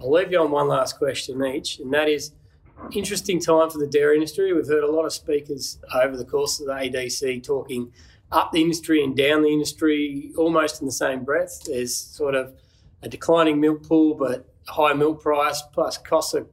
I'll 0.00 0.12
leave 0.12 0.32
you 0.32 0.40
on 0.40 0.50
one 0.50 0.68
last 0.68 0.98
question 0.98 1.42
each, 1.44 1.78
and 1.78 1.92
that 1.94 2.08
is 2.08 2.32
interesting 2.92 3.40
time 3.40 3.70
for 3.70 3.78
the 3.78 3.86
dairy 3.86 4.16
industry. 4.16 4.52
We've 4.52 4.66
heard 4.66 4.84
a 4.84 4.90
lot 4.90 5.04
of 5.04 5.12
speakers 5.12 5.78
over 5.94 6.16
the 6.16 6.24
course 6.24 6.60
of 6.60 6.66
the 6.66 6.72
ADC 6.72 7.42
talking 7.42 7.92
up 8.32 8.52
the 8.52 8.60
industry 8.60 9.02
and 9.02 9.16
down 9.16 9.42
the 9.42 9.52
industry 9.52 10.32
almost 10.36 10.80
in 10.80 10.86
the 10.86 10.92
same 10.92 11.24
breath. 11.24 11.62
There's 11.66 11.96
sort 11.96 12.34
of 12.34 12.54
a 13.02 13.08
declining 13.08 13.60
milk 13.60 13.86
pool, 13.86 14.14
but 14.14 14.48
high 14.66 14.92
milk 14.92 15.22
price 15.22 15.62
plus 15.72 15.98
costs 15.98 16.34
are 16.34 16.46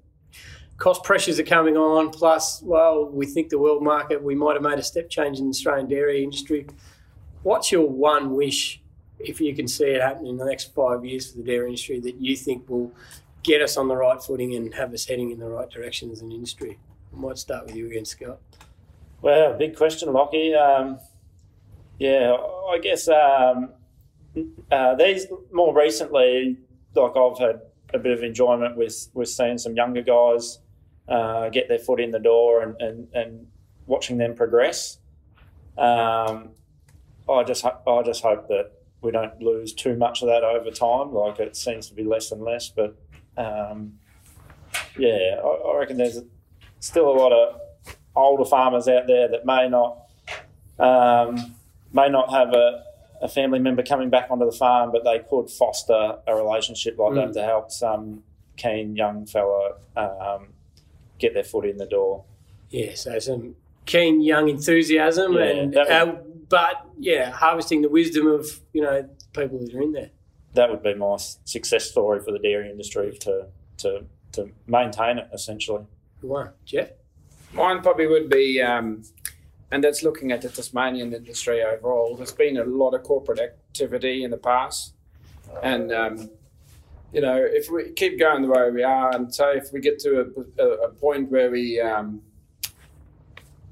cost 0.78 1.04
pressures 1.04 1.40
are 1.40 1.44
coming 1.44 1.78
on. 1.78 2.10
Plus, 2.10 2.62
well, 2.64 3.06
we 3.06 3.26
think 3.26 3.50
the 3.50 3.60
world 3.60 3.84
market 3.84 4.22
we 4.22 4.36
might 4.36 4.54
have 4.54 4.64
made 4.64 4.80
a 4.80 4.84
step 4.84 5.10
change 5.10 5.40
in 5.40 5.46
the 5.46 5.52
Australian 5.52 5.88
dairy 5.88 6.24
industry. 6.24 6.68
What's 7.44 7.72
your 7.72 7.88
one 7.88 8.36
wish, 8.36 8.82
if 9.20 9.40
you 9.40 9.56
can 9.56 9.68
see 9.68 9.86
it 9.86 10.02
happening 10.02 10.32
in 10.32 10.38
the 10.38 10.46
next 10.46 10.74
five 10.74 11.06
years 11.06 11.32
for 11.32 11.38
the 11.38 11.44
dairy 11.44 11.68
industry, 11.68 12.00
that 12.00 12.16
you 12.16 12.36
think 12.36 12.68
will 12.70 12.92
get 13.44 13.62
us 13.62 13.78
on 13.78 13.88
the 13.88 13.96
right 13.96 14.22
footing 14.22 14.56
and 14.56 14.74
have 14.76 14.94
us 14.94 15.06
heading 15.06 15.32
in 15.32 15.40
the 15.40 15.48
right 15.50 15.70
direction 15.70 16.12
as 16.12 16.22
an 16.22 16.32
industry? 16.32 16.80
I 17.16 17.20
might 17.20 17.38
start 17.38 17.66
with 17.66 17.76
you 17.76 17.88
again, 17.88 18.06
Scott. 18.06 18.40
Well, 19.22 19.58
big 19.58 19.76
question, 19.76 20.12
Lockie. 20.14 20.54
Um, 20.56 21.00
Yeah, 22.00 22.36
I 22.72 22.80
guess 22.82 23.08
um, 23.08 23.70
uh, 24.72 24.96
these 24.96 25.28
more 25.52 25.76
recently, 25.76 26.58
like 26.96 27.16
I've 27.16 27.38
had 27.38 27.62
a 27.94 28.00
bit 28.00 28.12
of 28.18 28.24
enjoyment 28.24 28.76
with 28.76 29.10
with 29.14 29.30
seeing 29.30 29.60
some 29.60 29.76
younger 29.76 30.02
guys 30.02 30.60
uh, 31.08 31.50
get 31.50 31.68
their 31.68 31.78
foot 31.78 32.00
in 32.00 32.10
the 32.10 32.20
door 32.20 32.64
and, 32.64 32.76
and, 32.82 33.08
and 33.14 33.48
watching 33.86 34.18
them 34.18 34.34
progress. 34.34 34.98
Um, 35.78 36.52
I 37.30 37.44
just 37.46 37.64
I 37.66 38.02
just 38.04 38.24
hope 38.24 38.48
that 38.48 38.72
we 39.04 39.12
don't 39.12 39.40
lose 39.40 39.74
too 39.74 39.96
much 39.96 40.24
of 40.24 40.28
that 40.30 40.44
over 40.44 40.72
time. 40.72 41.14
Like 41.14 41.40
it 41.40 41.56
seems 41.56 41.88
to 41.90 41.94
be 41.94 42.04
less 42.04 42.32
and 42.32 42.42
less, 42.42 42.70
but 42.70 42.96
um, 43.46 43.94
yeah, 44.98 45.40
I, 45.44 45.48
I 45.48 45.78
reckon 45.80 45.98
there's 45.98 46.20
still 46.80 47.10
a 47.10 47.16
lot 47.18 47.32
of 47.32 47.60
older 48.16 48.46
farmers 48.46 48.88
out 48.88 49.08
there 49.08 49.28
that 49.30 49.46
may 49.46 49.70
not 49.70 49.98
um, 50.80 51.56
may 51.94 52.10
not 52.10 52.32
have 52.32 52.54
a, 52.54 52.84
a 53.22 53.28
family 53.28 53.60
member 53.60 53.84
coming 53.84 54.10
back 54.10 54.28
onto 54.30 54.46
the 54.46 54.52
farm, 54.52 54.92
but 54.92 55.04
they 55.04 55.20
could 55.30 55.50
foster 55.50 56.18
a 56.28 56.36
relationship 56.36 56.98
like 56.98 57.14
that 57.16 57.34
to 57.34 57.44
help 57.44 57.72
some 57.72 58.24
keen 58.58 58.96
young 58.96 59.26
fella 59.26 59.74
um, 59.96 60.48
get 61.20 61.34
their 61.34 61.44
foot 61.44 61.66
in 61.66 61.78
the 61.78 61.86
door. 61.86 62.24
Yeah, 62.70 62.96
so 62.96 63.20
some 63.20 63.56
keen 63.86 64.22
young 64.22 64.50
enthusiasm, 64.50 65.34
Yeah, 65.34 65.44
and 65.44 65.78
uh, 65.78 66.16
but 66.50 66.88
yeah, 67.00 67.32
harvesting 67.32 67.82
the 67.82 67.90
wisdom 67.90 68.28
of 68.28 68.48
you 68.74 68.82
know 68.82 69.08
people 69.34 69.60
that 69.60 69.74
are 69.76 69.82
in 69.82 69.92
there. 69.92 70.12
That 70.54 70.70
would 70.70 70.84
be 70.84 70.94
my 70.94 71.18
success 71.46 71.86
story 71.90 72.20
for 72.20 72.32
the 72.32 72.40
dairy 72.40 72.70
industry 72.70 73.18
to 73.22 73.48
to 73.78 74.04
to 74.34 74.50
maintain 74.68 75.18
it 75.18 75.30
essentially. 75.34 75.86
Good 76.22 76.30
one, 76.30 76.50
Jeff. 76.66 76.90
Mine 77.54 77.82
probably 77.82 78.08
would 78.08 78.30
be, 78.30 78.62
um, 78.62 79.04
and 79.72 79.84
that's 79.84 80.04
looking 80.04 80.32
at 80.32 80.42
the 80.42 80.50
Tasmanian 80.50 81.14
industry 81.14 81.62
overall. 81.62 82.16
There's 82.16 82.32
been 82.32 82.58
a 82.58 82.64
lot 82.64 82.94
of 82.94 83.04
corporate 83.04 83.40
activity 83.40 84.24
in 84.24 84.32
the 84.32 84.38
past, 84.38 84.94
and 85.62 85.92
um, 85.92 86.30
you 87.12 87.20
know, 87.22 87.36
if 87.38 87.70
we 87.70 87.92
keep 87.92 88.18
going 88.20 88.42
the 88.42 88.48
way 88.48 88.72
we 88.72 88.84
are, 88.84 89.14
and 89.14 89.34
say 89.34 89.58
if 89.58 89.74
we 89.74 89.82
get 89.82 90.00
to 90.00 90.32
a, 90.58 90.64
a, 90.64 90.68
a 90.86 90.90
point 90.90 91.30
where 91.30 91.52
we 91.52 91.80
um, 91.82 92.22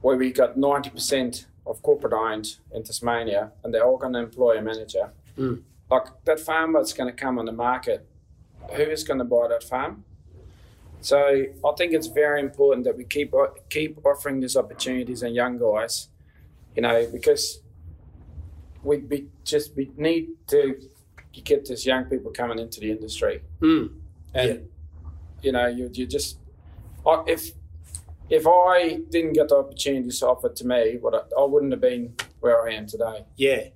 where 0.02 0.18
we 0.18 0.32
got 0.32 0.58
ninety 0.58 0.90
percent 0.90 1.46
of 1.66 1.82
corporate 1.84 2.14
owned 2.14 2.58
in 2.74 2.84
Tasmania, 2.84 3.52
and 3.64 3.74
they're 3.74 3.86
all 3.86 3.98
going 3.98 4.14
to 4.14 4.20
employ 4.20 4.58
a 4.58 4.62
manager, 4.62 5.12
Mm. 5.38 5.62
Like 5.90 6.06
that 6.26 6.40
farm 6.40 6.74
that's 6.74 6.94
going 6.94 7.10
to 7.10 7.16
come 7.16 7.40
on 7.40 7.46
the 7.46 7.52
market, 7.52 8.08
who 8.74 8.84
is 8.84 9.04
going 9.04 9.20
to 9.20 9.26
buy 9.26 9.48
that 9.48 9.64
farm? 9.64 10.04
So 11.02 11.18
I 11.18 11.72
think 11.78 11.94
it's 11.94 12.08
very 12.08 12.42
important 12.42 12.84
that 12.84 12.98
we 12.98 13.06
keep 13.06 13.34
keep 13.70 14.06
offering 14.06 14.40
these 14.42 14.58
opportunities 14.58 15.24
and 15.24 15.34
young 15.34 15.58
guys, 15.58 16.10
you 16.76 16.82
know, 16.82 17.08
because 17.12 17.62
we, 18.84 18.98
we 18.98 19.28
just 19.46 19.76
we 19.78 19.92
need 19.96 20.28
to 20.48 20.76
get 21.44 21.66
these 21.66 21.86
young 21.86 22.04
people 22.06 22.32
coming 22.32 22.60
into 22.60 22.82
the 22.82 22.92
industry, 22.92 23.42
Mm. 23.62 23.92
and 24.34 24.68
you 25.42 25.54
know, 25.54 25.68
you 25.68 25.90
you 25.94 26.06
just 26.06 26.38
if 27.28 27.52
if 28.30 28.46
I 28.46 29.00
didn't 29.10 29.34
get 29.34 29.48
the 29.50 29.56
opportunities 29.58 30.22
offered 30.22 30.56
to 30.58 30.68
me, 30.68 30.98
what 31.00 31.16
I, 31.16 31.42
I 31.42 31.46
wouldn't 31.46 31.72
have 31.72 31.82
been 31.82 32.14
where 32.42 32.68
I 32.68 32.74
am 32.74 32.86
today. 32.88 33.26
Yeah. 33.38 33.70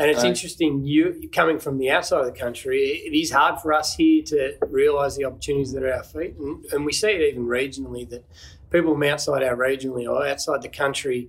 And 0.00 0.10
it's 0.10 0.22
Right. 0.22 0.30
interesting, 0.30 0.82
you 0.82 1.28
coming 1.30 1.58
from 1.58 1.76
the 1.76 1.90
outside 1.90 2.20
of 2.20 2.26
the 2.32 2.38
country, 2.38 3.02
it 3.04 3.12
is 3.14 3.30
hard 3.30 3.60
for 3.60 3.74
us 3.74 3.94
here 3.96 4.22
to 4.24 4.54
realise 4.68 5.16
the 5.16 5.26
opportunities 5.26 5.72
that 5.72 5.82
are 5.82 5.88
at 5.88 5.98
our 5.98 6.02
feet. 6.04 6.36
And, 6.38 6.64
and 6.72 6.86
we 6.86 6.92
see 6.92 7.10
it 7.10 7.20
even 7.20 7.46
regionally 7.46 8.08
that 8.08 8.24
people 8.70 8.94
from 8.94 9.02
outside 9.02 9.42
our 9.42 9.54
regionally 9.54 10.08
or 10.10 10.26
outside 10.26 10.62
the 10.62 10.70
country 10.70 11.28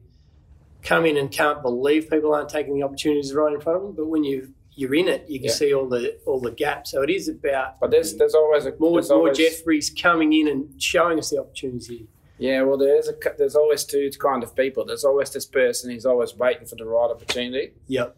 come 0.84 1.06
in 1.06 1.18
and 1.18 1.30
can't 1.30 1.62
believe 1.62 2.10
people 2.10 2.34
aren't 2.34 2.48
taking 2.48 2.76
the 2.78 2.84
opportunities 2.84 3.34
right 3.34 3.54
in 3.54 3.60
front 3.60 3.76
of 3.78 3.84
them. 3.84 3.92
But 3.92 4.08
when 4.08 4.24
you 4.24 4.54
you're 4.74 4.96
in 4.96 5.10
it, 5.10 5.26
you 5.28 5.38
can 5.38 5.50
Yeah. 5.50 5.54
see 5.54 5.74
all 5.74 5.90
the 5.90 6.18
all 6.26 6.40
the 6.40 6.50
gaps. 6.52 6.92
So 6.92 7.02
it 7.02 7.10
is 7.10 7.28
about 7.28 7.78
But 7.82 7.92
there's 7.92 8.16
there's 8.16 8.34
always 8.34 8.66
a 8.66 8.74
more 8.80 8.94
there's 8.94 9.10
more 9.10 9.18
always, 9.20 9.38
Jeffries 9.38 9.90
coming 9.90 10.32
in 10.32 10.48
and 10.48 10.82
showing 10.82 11.20
us 11.20 11.30
the 11.30 11.40
opportunities 11.40 11.88
here. 11.88 12.08
Yeah, 12.40 12.62
well, 12.64 12.78
there's 12.78 13.10
a 13.10 13.14
there's 13.38 13.58
always 13.58 13.84
two 13.84 14.10
kind 14.18 14.42
of 14.44 14.56
people. 14.56 14.86
There's 14.86 15.04
always 15.04 15.30
this 15.32 15.46
person 15.46 15.92
who's 15.92 16.06
always 16.06 16.38
waiting 16.38 16.66
for 16.66 16.78
the 16.78 16.86
right 16.86 17.12
opportunity, 17.12 17.74
Yep. 17.90 18.16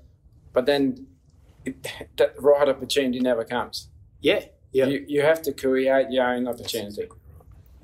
But 0.54 0.66
then 0.66 1.08
it, 1.66 1.76
that 2.18 2.36
right 2.42 2.70
opportunity 2.70 3.20
never 3.20 3.44
comes. 3.44 3.89
Yeah. 4.22 4.46
Yeah. 4.72 4.86
You 4.88 5.06
you 5.08 5.22
have 5.22 5.42
to 5.44 5.52
create 5.54 6.08
your 6.10 6.26
own 6.34 6.48
opportunity. 6.48 7.08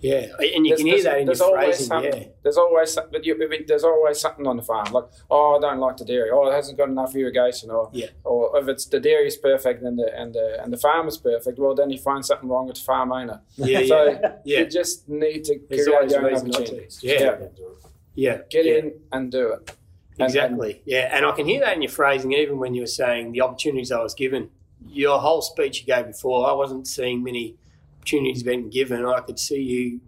Yeah. 0.02 0.28
And 0.40 0.66
you 0.66 0.76
There's- 0.76 0.78
can 0.80 0.88
hear 0.88 1.04
that 1.04 1.20
in 1.20 1.28
your 1.28 1.44
always 1.44 1.66
phrasing. 1.66 1.86
something. 1.88 2.22
Yeah. 2.22 2.28
There's 2.42 2.58
always 2.58 2.98
but 3.12 3.26
you, 3.26 3.66
there's 3.68 3.84
always 3.84 4.18
something 4.20 4.48
on 4.48 4.56
the 4.56 4.64
farm. 4.64 4.94
Like, 4.94 5.04
oh, 5.30 5.58
I 5.58 5.60
don't 5.60 5.80
like 5.80 5.98
the 5.98 6.06
dairy. 6.06 6.30
Oh, 6.32 6.48
it 6.48 6.54
hasn't 6.54 6.78
got 6.78 6.88
enough 6.90 7.14
irrigation. 7.16 7.70
Or 7.70 7.90
Yeah. 7.92 8.08
or 8.24 8.58
if 8.60 8.68
it's 8.70 8.86
the 8.86 9.00
dairy's 9.02 9.36
perfect 9.38 9.84
and 9.84 10.00
the 10.00 10.08
and 10.18 10.34
the 10.34 10.64
and 10.64 10.72
the 10.72 10.78
farm 10.78 11.08
is 11.10 11.18
perfect, 11.18 11.60
well, 11.60 11.76
then 11.76 11.90
you 11.90 12.00
find 12.00 12.26
something 12.26 12.48
wrong 12.48 12.68
with 12.68 12.78
the 12.78 12.82
farm 12.84 13.12
owner. 13.12 13.42
Yeah. 13.58 13.82
So 13.88 14.06
yeah. 14.06 14.36
Yeah. 14.46 14.60
you 14.60 14.66
just 14.68 15.08
need 15.10 15.44
to 15.46 15.60
There's 15.70 15.86
create 15.88 16.10
your 16.12 16.20
own 16.26 16.32
reason 16.32 16.48
not 16.48 16.54
to. 16.58 16.62
opportunities. 16.64 17.00
Yeah. 17.04 17.38
Yeah. 18.16 18.38
Get 18.50 18.66
yeah. 18.66 18.74
in 18.76 18.94
and 19.12 19.32
do 19.32 19.54
it. 19.54 19.76
And- 20.20 20.28
Exactly. 20.28 20.82
yeah, 20.86 21.16
and 21.16 21.26
I 21.26 21.32
can 21.32 21.46
hear 21.46 21.62
that 21.62 21.76
in 21.76 21.82
your 21.82 21.92
phrasing, 21.92 22.34
even 22.34 22.58
when 22.60 22.74
you 22.74 22.82
were 22.82 22.88
saying 22.88 23.32
the 23.32 23.42
opportunities 23.42 23.92
I 23.92 24.02
was 24.02 24.14
given. 24.14 24.50
Your 24.88 25.20
whole 25.20 25.42
speech 25.42 25.82
you 25.82 25.86
gave 25.86 26.08
before, 26.08 26.50
I 26.50 26.54
wasn't 26.54 26.88
seeing 26.88 27.24
many 27.24 27.56
opportunities 28.00 28.44
being 28.44 28.70
given. 28.70 29.06
I 29.06 29.20
could 29.20 29.38
see 29.40 29.62
you, 29.62 30.00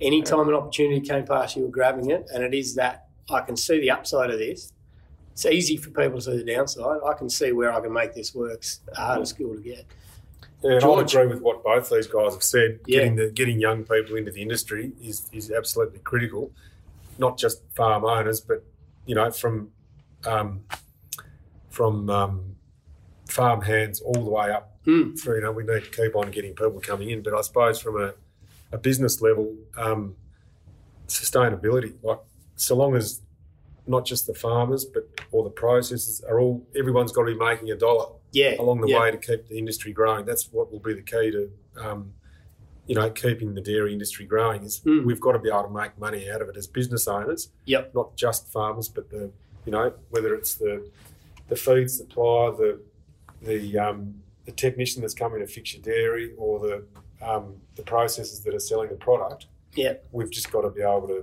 anytime 0.00 0.48
an 0.48 0.54
opportunity 0.54 1.00
came 1.00 1.24
past, 1.26 1.56
you 1.56 1.62
were 1.62 1.68
grabbing 1.68 2.10
it. 2.10 2.28
And 2.32 2.42
it 2.42 2.54
is 2.54 2.74
that 2.74 3.06
I 3.30 3.40
can 3.40 3.56
see 3.56 3.80
the 3.80 3.90
upside 3.90 4.30
of 4.30 4.38
this. 4.38 4.72
It's 5.32 5.46
easy 5.46 5.76
for 5.76 5.90
people 5.90 6.18
to 6.18 6.22
see 6.22 6.36
the 6.38 6.44
downside. 6.44 7.00
I 7.06 7.12
can 7.14 7.30
see 7.30 7.52
where 7.52 7.72
I 7.72 7.80
can 7.80 7.92
make 7.92 8.14
this 8.14 8.34
work. 8.34 8.54
It's 8.54 8.80
a 8.92 9.00
harder 9.00 9.24
skill 9.24 9.54
to 9.54 9.60
get. 9.60 9.86
Yeah, 10.62 10.72
and 10.72 10.80
George. 10.80 11.14
I 11.16 11.20
agree 11.22 11.34
with 11.34 11.42
what 11.42 11.62
both 11.64 11.88
these 11.88 12.06
guys 12.08 12.34
have 12.34 12.42
said. 12.42 12.80
Yeah. 12.86 12.98
Getting 12.98 13.16
the 13.16 13.30
getting 13.30 13.60
young 13.60 13.84
people 13.84 14.16
into 14.16 14.30
the 14.32 14.42
industry 14.42 14.92
is 15.02 15.28
is 15.32 15.50
absolutely 15.50 16.00
critical. 16.00 16.50
Not 17.18 17.38
just 17.38 17.62
farm 17.74 18.04
owners, 18.04 18.40
but 18.40 18.62
you 19.10 19.16
know, 19.16 19.28
from 19.32 19.72
um, 20.24 20.62
from 21.68 22.08
um, 22.08 22.54
farm 23.26 23.60
hands 23.60 24.00
all 24.00 24.14
the 24.14 24.30
way 24.30 24.52
up. 24.52 24.78
Mm. 24.86 25.18
Through, 25.18 25.38
you 25.38 25.42
know, 25.42 25.50
we 25.50 25.64
need 25.64 25.82
to 25.82 25.90
keep 25.90 26.14
on 26.14 26.30
getting 26.30 26.54
people 26.54 26.80
coming 26.80 27.10
in. 27.10 27.20
But 27.20 27.34
I 27.34 27.40
suppose 27.40 27.80
from 27.80 28.00
a, 28.00 28.14
a 28.70 28.78
business 28.78 29.20
level, 29.20 29.52
um, 29.76 30.14
sustainability, 31.08 31.92
like 32.04 32.20
so 32.54 32.76
long 32.76 32.94
as 32.94 33.20
not 33.88 34.06
just 34.06 34.28
the 34.28 34.34
farmers, 34.34 34.84
but 34.84 35.08
all 35.32 35.42
the 35.42 35.50
processors 35.50 36.22
are 36.28 36.38
all 36.38 36.64
everyone's 36.78 37.10
got 37.10 37.24
to 37.24 37.32
be 37.32 37.38
making 37.38 37.72
a 37.72 37.76
dollar 37.76 38.10
Yeah. 38.30 38.60
along 38.60 38.80
the 38.80 38.90
yeah. 38.90 39.00
way 39.00 39.10
to 39.10 39.18
keep 39.18 39.48
the 39.48 39.58
industry 39.58 39.92
growing. 39.92 40.24
That's 40.24 40.52
what 40.52 40.70
will 40.70 40.78
be 40.78 40.94
the 40.94 41.02
key 41.02 41.32
to, 41.32 41.50
um, 41.84 42.12
you 42.90 42.96
know, 42.96 43.08
keeping 43.08 43.54
the 43.54 43.60
dairy 43.60 43.92
industry 43.92 44.26
growing. 44.26 44.64
Is 44.64 44.80
Mm. 44.80 45.04
we've 45.04 45.20
got 45.20 45.32
to 45.32 45.38
be 45.38 45.48
able 45.48 45.62
to 45.62 45.70
make 45.82 45.96
money 45.96 46.28
out 46.28 46.42
of 46.42 46.48
it 46.48 46.56
as 46.56 46.66
business 46.66 47.06
owners. 47.06 47.50
Yep. 47.66 47.94
Not 47.94 48.16
just 48.16 48.48
farmers, 48.48 48.88
but 48.88 49.08
the, 49.10 49.30
you 49.64 49.70
know, 49.70 49.92
whether 50.10 50.34
it's 50.34 50.56
the 50.56 50.90
the 51.48 51.54
feed 51.54 51.88
supplier, 51.88 52.50
the 52.50 52.80
the 53.42 53.78
um, 53.78 54.00
the 54.44 54.50
technician 54.50 55.02
that's 55.02 55.14
coming 55.14 55.38
to 55.38 55.46
fix 55.46 55.72
your 55.72 55.82
dairy, 55.82 56.32
or 56.36 56.58
the 56.58 56.84
um, 57.22 57.54
the 57.76 57.82
processors 57.82 58.42
that 58.42 58.54
are 58.54 58.58
selling 58.70 58.88
the 58.88 58.96
product. 58.96 59.46
Yeah. 59.76 59.94
We've 60.10 60.30
just 60.38 60.50
got 60.50 60.62
to 60.62 60.70
be 60.70 60.82
able 60.82 61.06
to 61.14 61.20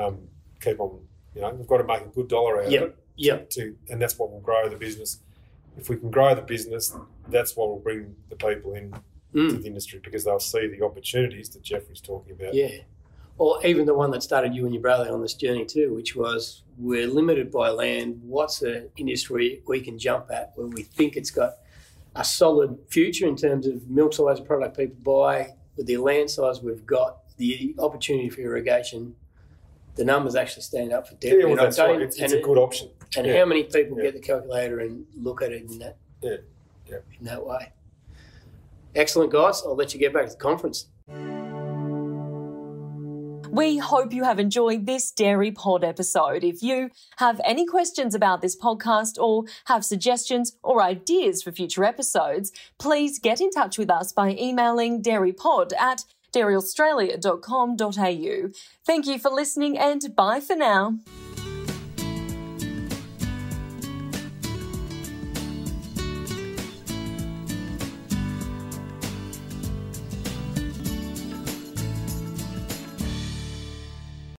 um, 0.00 0.16
keep 0.62 0.80
on. 0.80 1.00
You 1.34 1.42
know, 1.42 1.50
we've 1.50 1.66
got 1.66 1.78
to 1.78 1.84
make 1.84 2.00
a 2.00 2.08
good 2.08 2.28
dollar 2.28 2.62
out 2.62 2.70
Yep. 2.70 2.82
of 2.82 2.88
it 2.90 2.96
Yep. 3.16 3.50
to, 3.50 3.76
and 3.90 4.00
that's 4.00 4.18
what 4.18 4.30
will 4.32 4.40
grow 4.40 4.68
the 4.70 4.76
business. 4.76 5.18
If 5.76 5.90
we 5.90 5.96
can 5.96 6.10
grow 6.10 6.34
the 6.34 6.40
business, 6.42 6.96
that's 7.28 7.54
what 7.56 7.68
will 7.68 7.80
bring 7.80 8.14
the 8.30 8.36
people 8.36 8.72
in 8.74 8.94
to 9.34 9.38
Mm. 9.48 9.60
the 9.62 9.66
industry 9.66 10.00
because 10.02 10.24
they'll 10.24 10.40
see 10.40 10.66
the 10.68 10.82
opportunities 10.84 11.48
that 11.50 11.62
Jeffrey's 11.62 12.00
talking 12.00 12.32
about. 12.32 12.54
Yeah. 12.54 12.68
Or 13.36 13.64
even 13.66 13.84
the 13.84 13.94
one 13.94 14.10
that 14.12 14.22
started 14.22 14.54
you 14.54 14.64
and 14.64 14.72
your 14.72 14.80
brother 14.80 15.10
on 15.12 15.20
this 15.20 15.34
journey 15.34 15.64
too, 15.64 15.92
which 15.92 16.14
was 16.14 16.62
we're 16.78 17.08
limited 17.08 17.50
by 17.50 17.70
land. 17.70 18.20
What's 18.22 18.62
an 18.62 18.88
industry 18.96 19.62
we 19.66 19.80
can 19.80 19.98
jump 19.98 20.30
at 20.30 20.52
where 20.54 20.68
we 20.68 20.82
think 20.82 21.16
it's 21.16 21.30
got 21.30 21.54
a 22.14 22.24
solid 22.24 22.78
future 22.88 23.26
in 23.26 23.34
terms 23.36 23.66
of 23.66 23.88
milk 23.90 24.12
size 24.12 24.38
product 24.40 24.76
people 24.76 24.96
buy, 25.02 25.54
with 25.76 25.86
the 25.86 25.96
land 25.96 26.30
size 26.30 26.62
we've 26.62 26.86
got, 26.86 27.22
the 27.38 27.74
opportunity 27.80 28.30
for 28.30 28.40
irrigation, 28.42 29.16
the 29.96 30.04
numbers 30.04 30.36
actually 30.36 30.62
stand 30.62 30.92
up 30.92 31.08
for 31.08 31.14
dairy. 31.16 31.40
Yeah, 31.40 31.46
well, 31.46 31.56
that's 31.56 31.78
right. 31.80 32.00
It's, 32.02 32.18
it's 32.20 32.32
a 32.32 32.40
good 32.40 32.58
option. 32.58 32.90
and 33.16 33.26
Yeah. 33.26 33.38
how 33.38 33.44
many 33.46 33.64
people 33.64 33.96
Yeah. 33.96 34.04
get 34.04 34.14
the 34.14 34.20
calculator 34.20 34.78
and 34.80 35.06
look 35.20 35.42
at 35.42 35.50
it 35.52 35.62
in 35.70 35.78
that. 35.80 35.96
Yeah. 36.22 36.36
in 37.18 37.24
that 37.26 37.44
way? 37.44 37.72
Excellent, 38.94 39.32
guys. 39.32 39.62
I'll 39.64 39.76
let 39.76 39.92
you 39.92 40.00
get 40.00 40.12
back 40.12 40.26
to 40.26 40.32
the 40.32 40.38
conference. 40.38 40.88
We 43.54 43.78
hope 43.78 44.12
you 44.12 44.24
have 44.24 44.40
enjoyed 44.40 44.84
this 44.84 45.12
Dairy 45.12 45.52
Pod 45.52 45.84
episode. 45.84 46.42
If 46.42 46.60
you 46.60 46.90
have 47.18 47.40
any 47.44 47.64
questions 47.64 48.12
about 48.12 48.40
this 48.40 48.56
podcast 48.56 49.16
or 49.16 49.44
have 49.66 49.84
suggestions 49.84 50.56
or 50.64 50.82
ideas 50.82 51.40
for 51.40 51.52
future 51.52 51.84
episodes, 51.84 52.50
please 52.80 53.20
get 53.20 53.40
in 53.40 53.50
touch 53.50 53.78
with 53.78 53.90
us 53.90 54.12
by 54.12 54.30
emailing 54.30 55.04
dairypod 55.04 55.72
at 55.78 56.04
dairyaustralia.com.au. 56.32 58.50
Thank 58.84 59.06
you 59.06 59.20
for 59.20 59.30
listening 59.30 59.78
and 59.78 60.16
bye 60.16 60.40
for 60.40 60.56
now. 60.56 60.98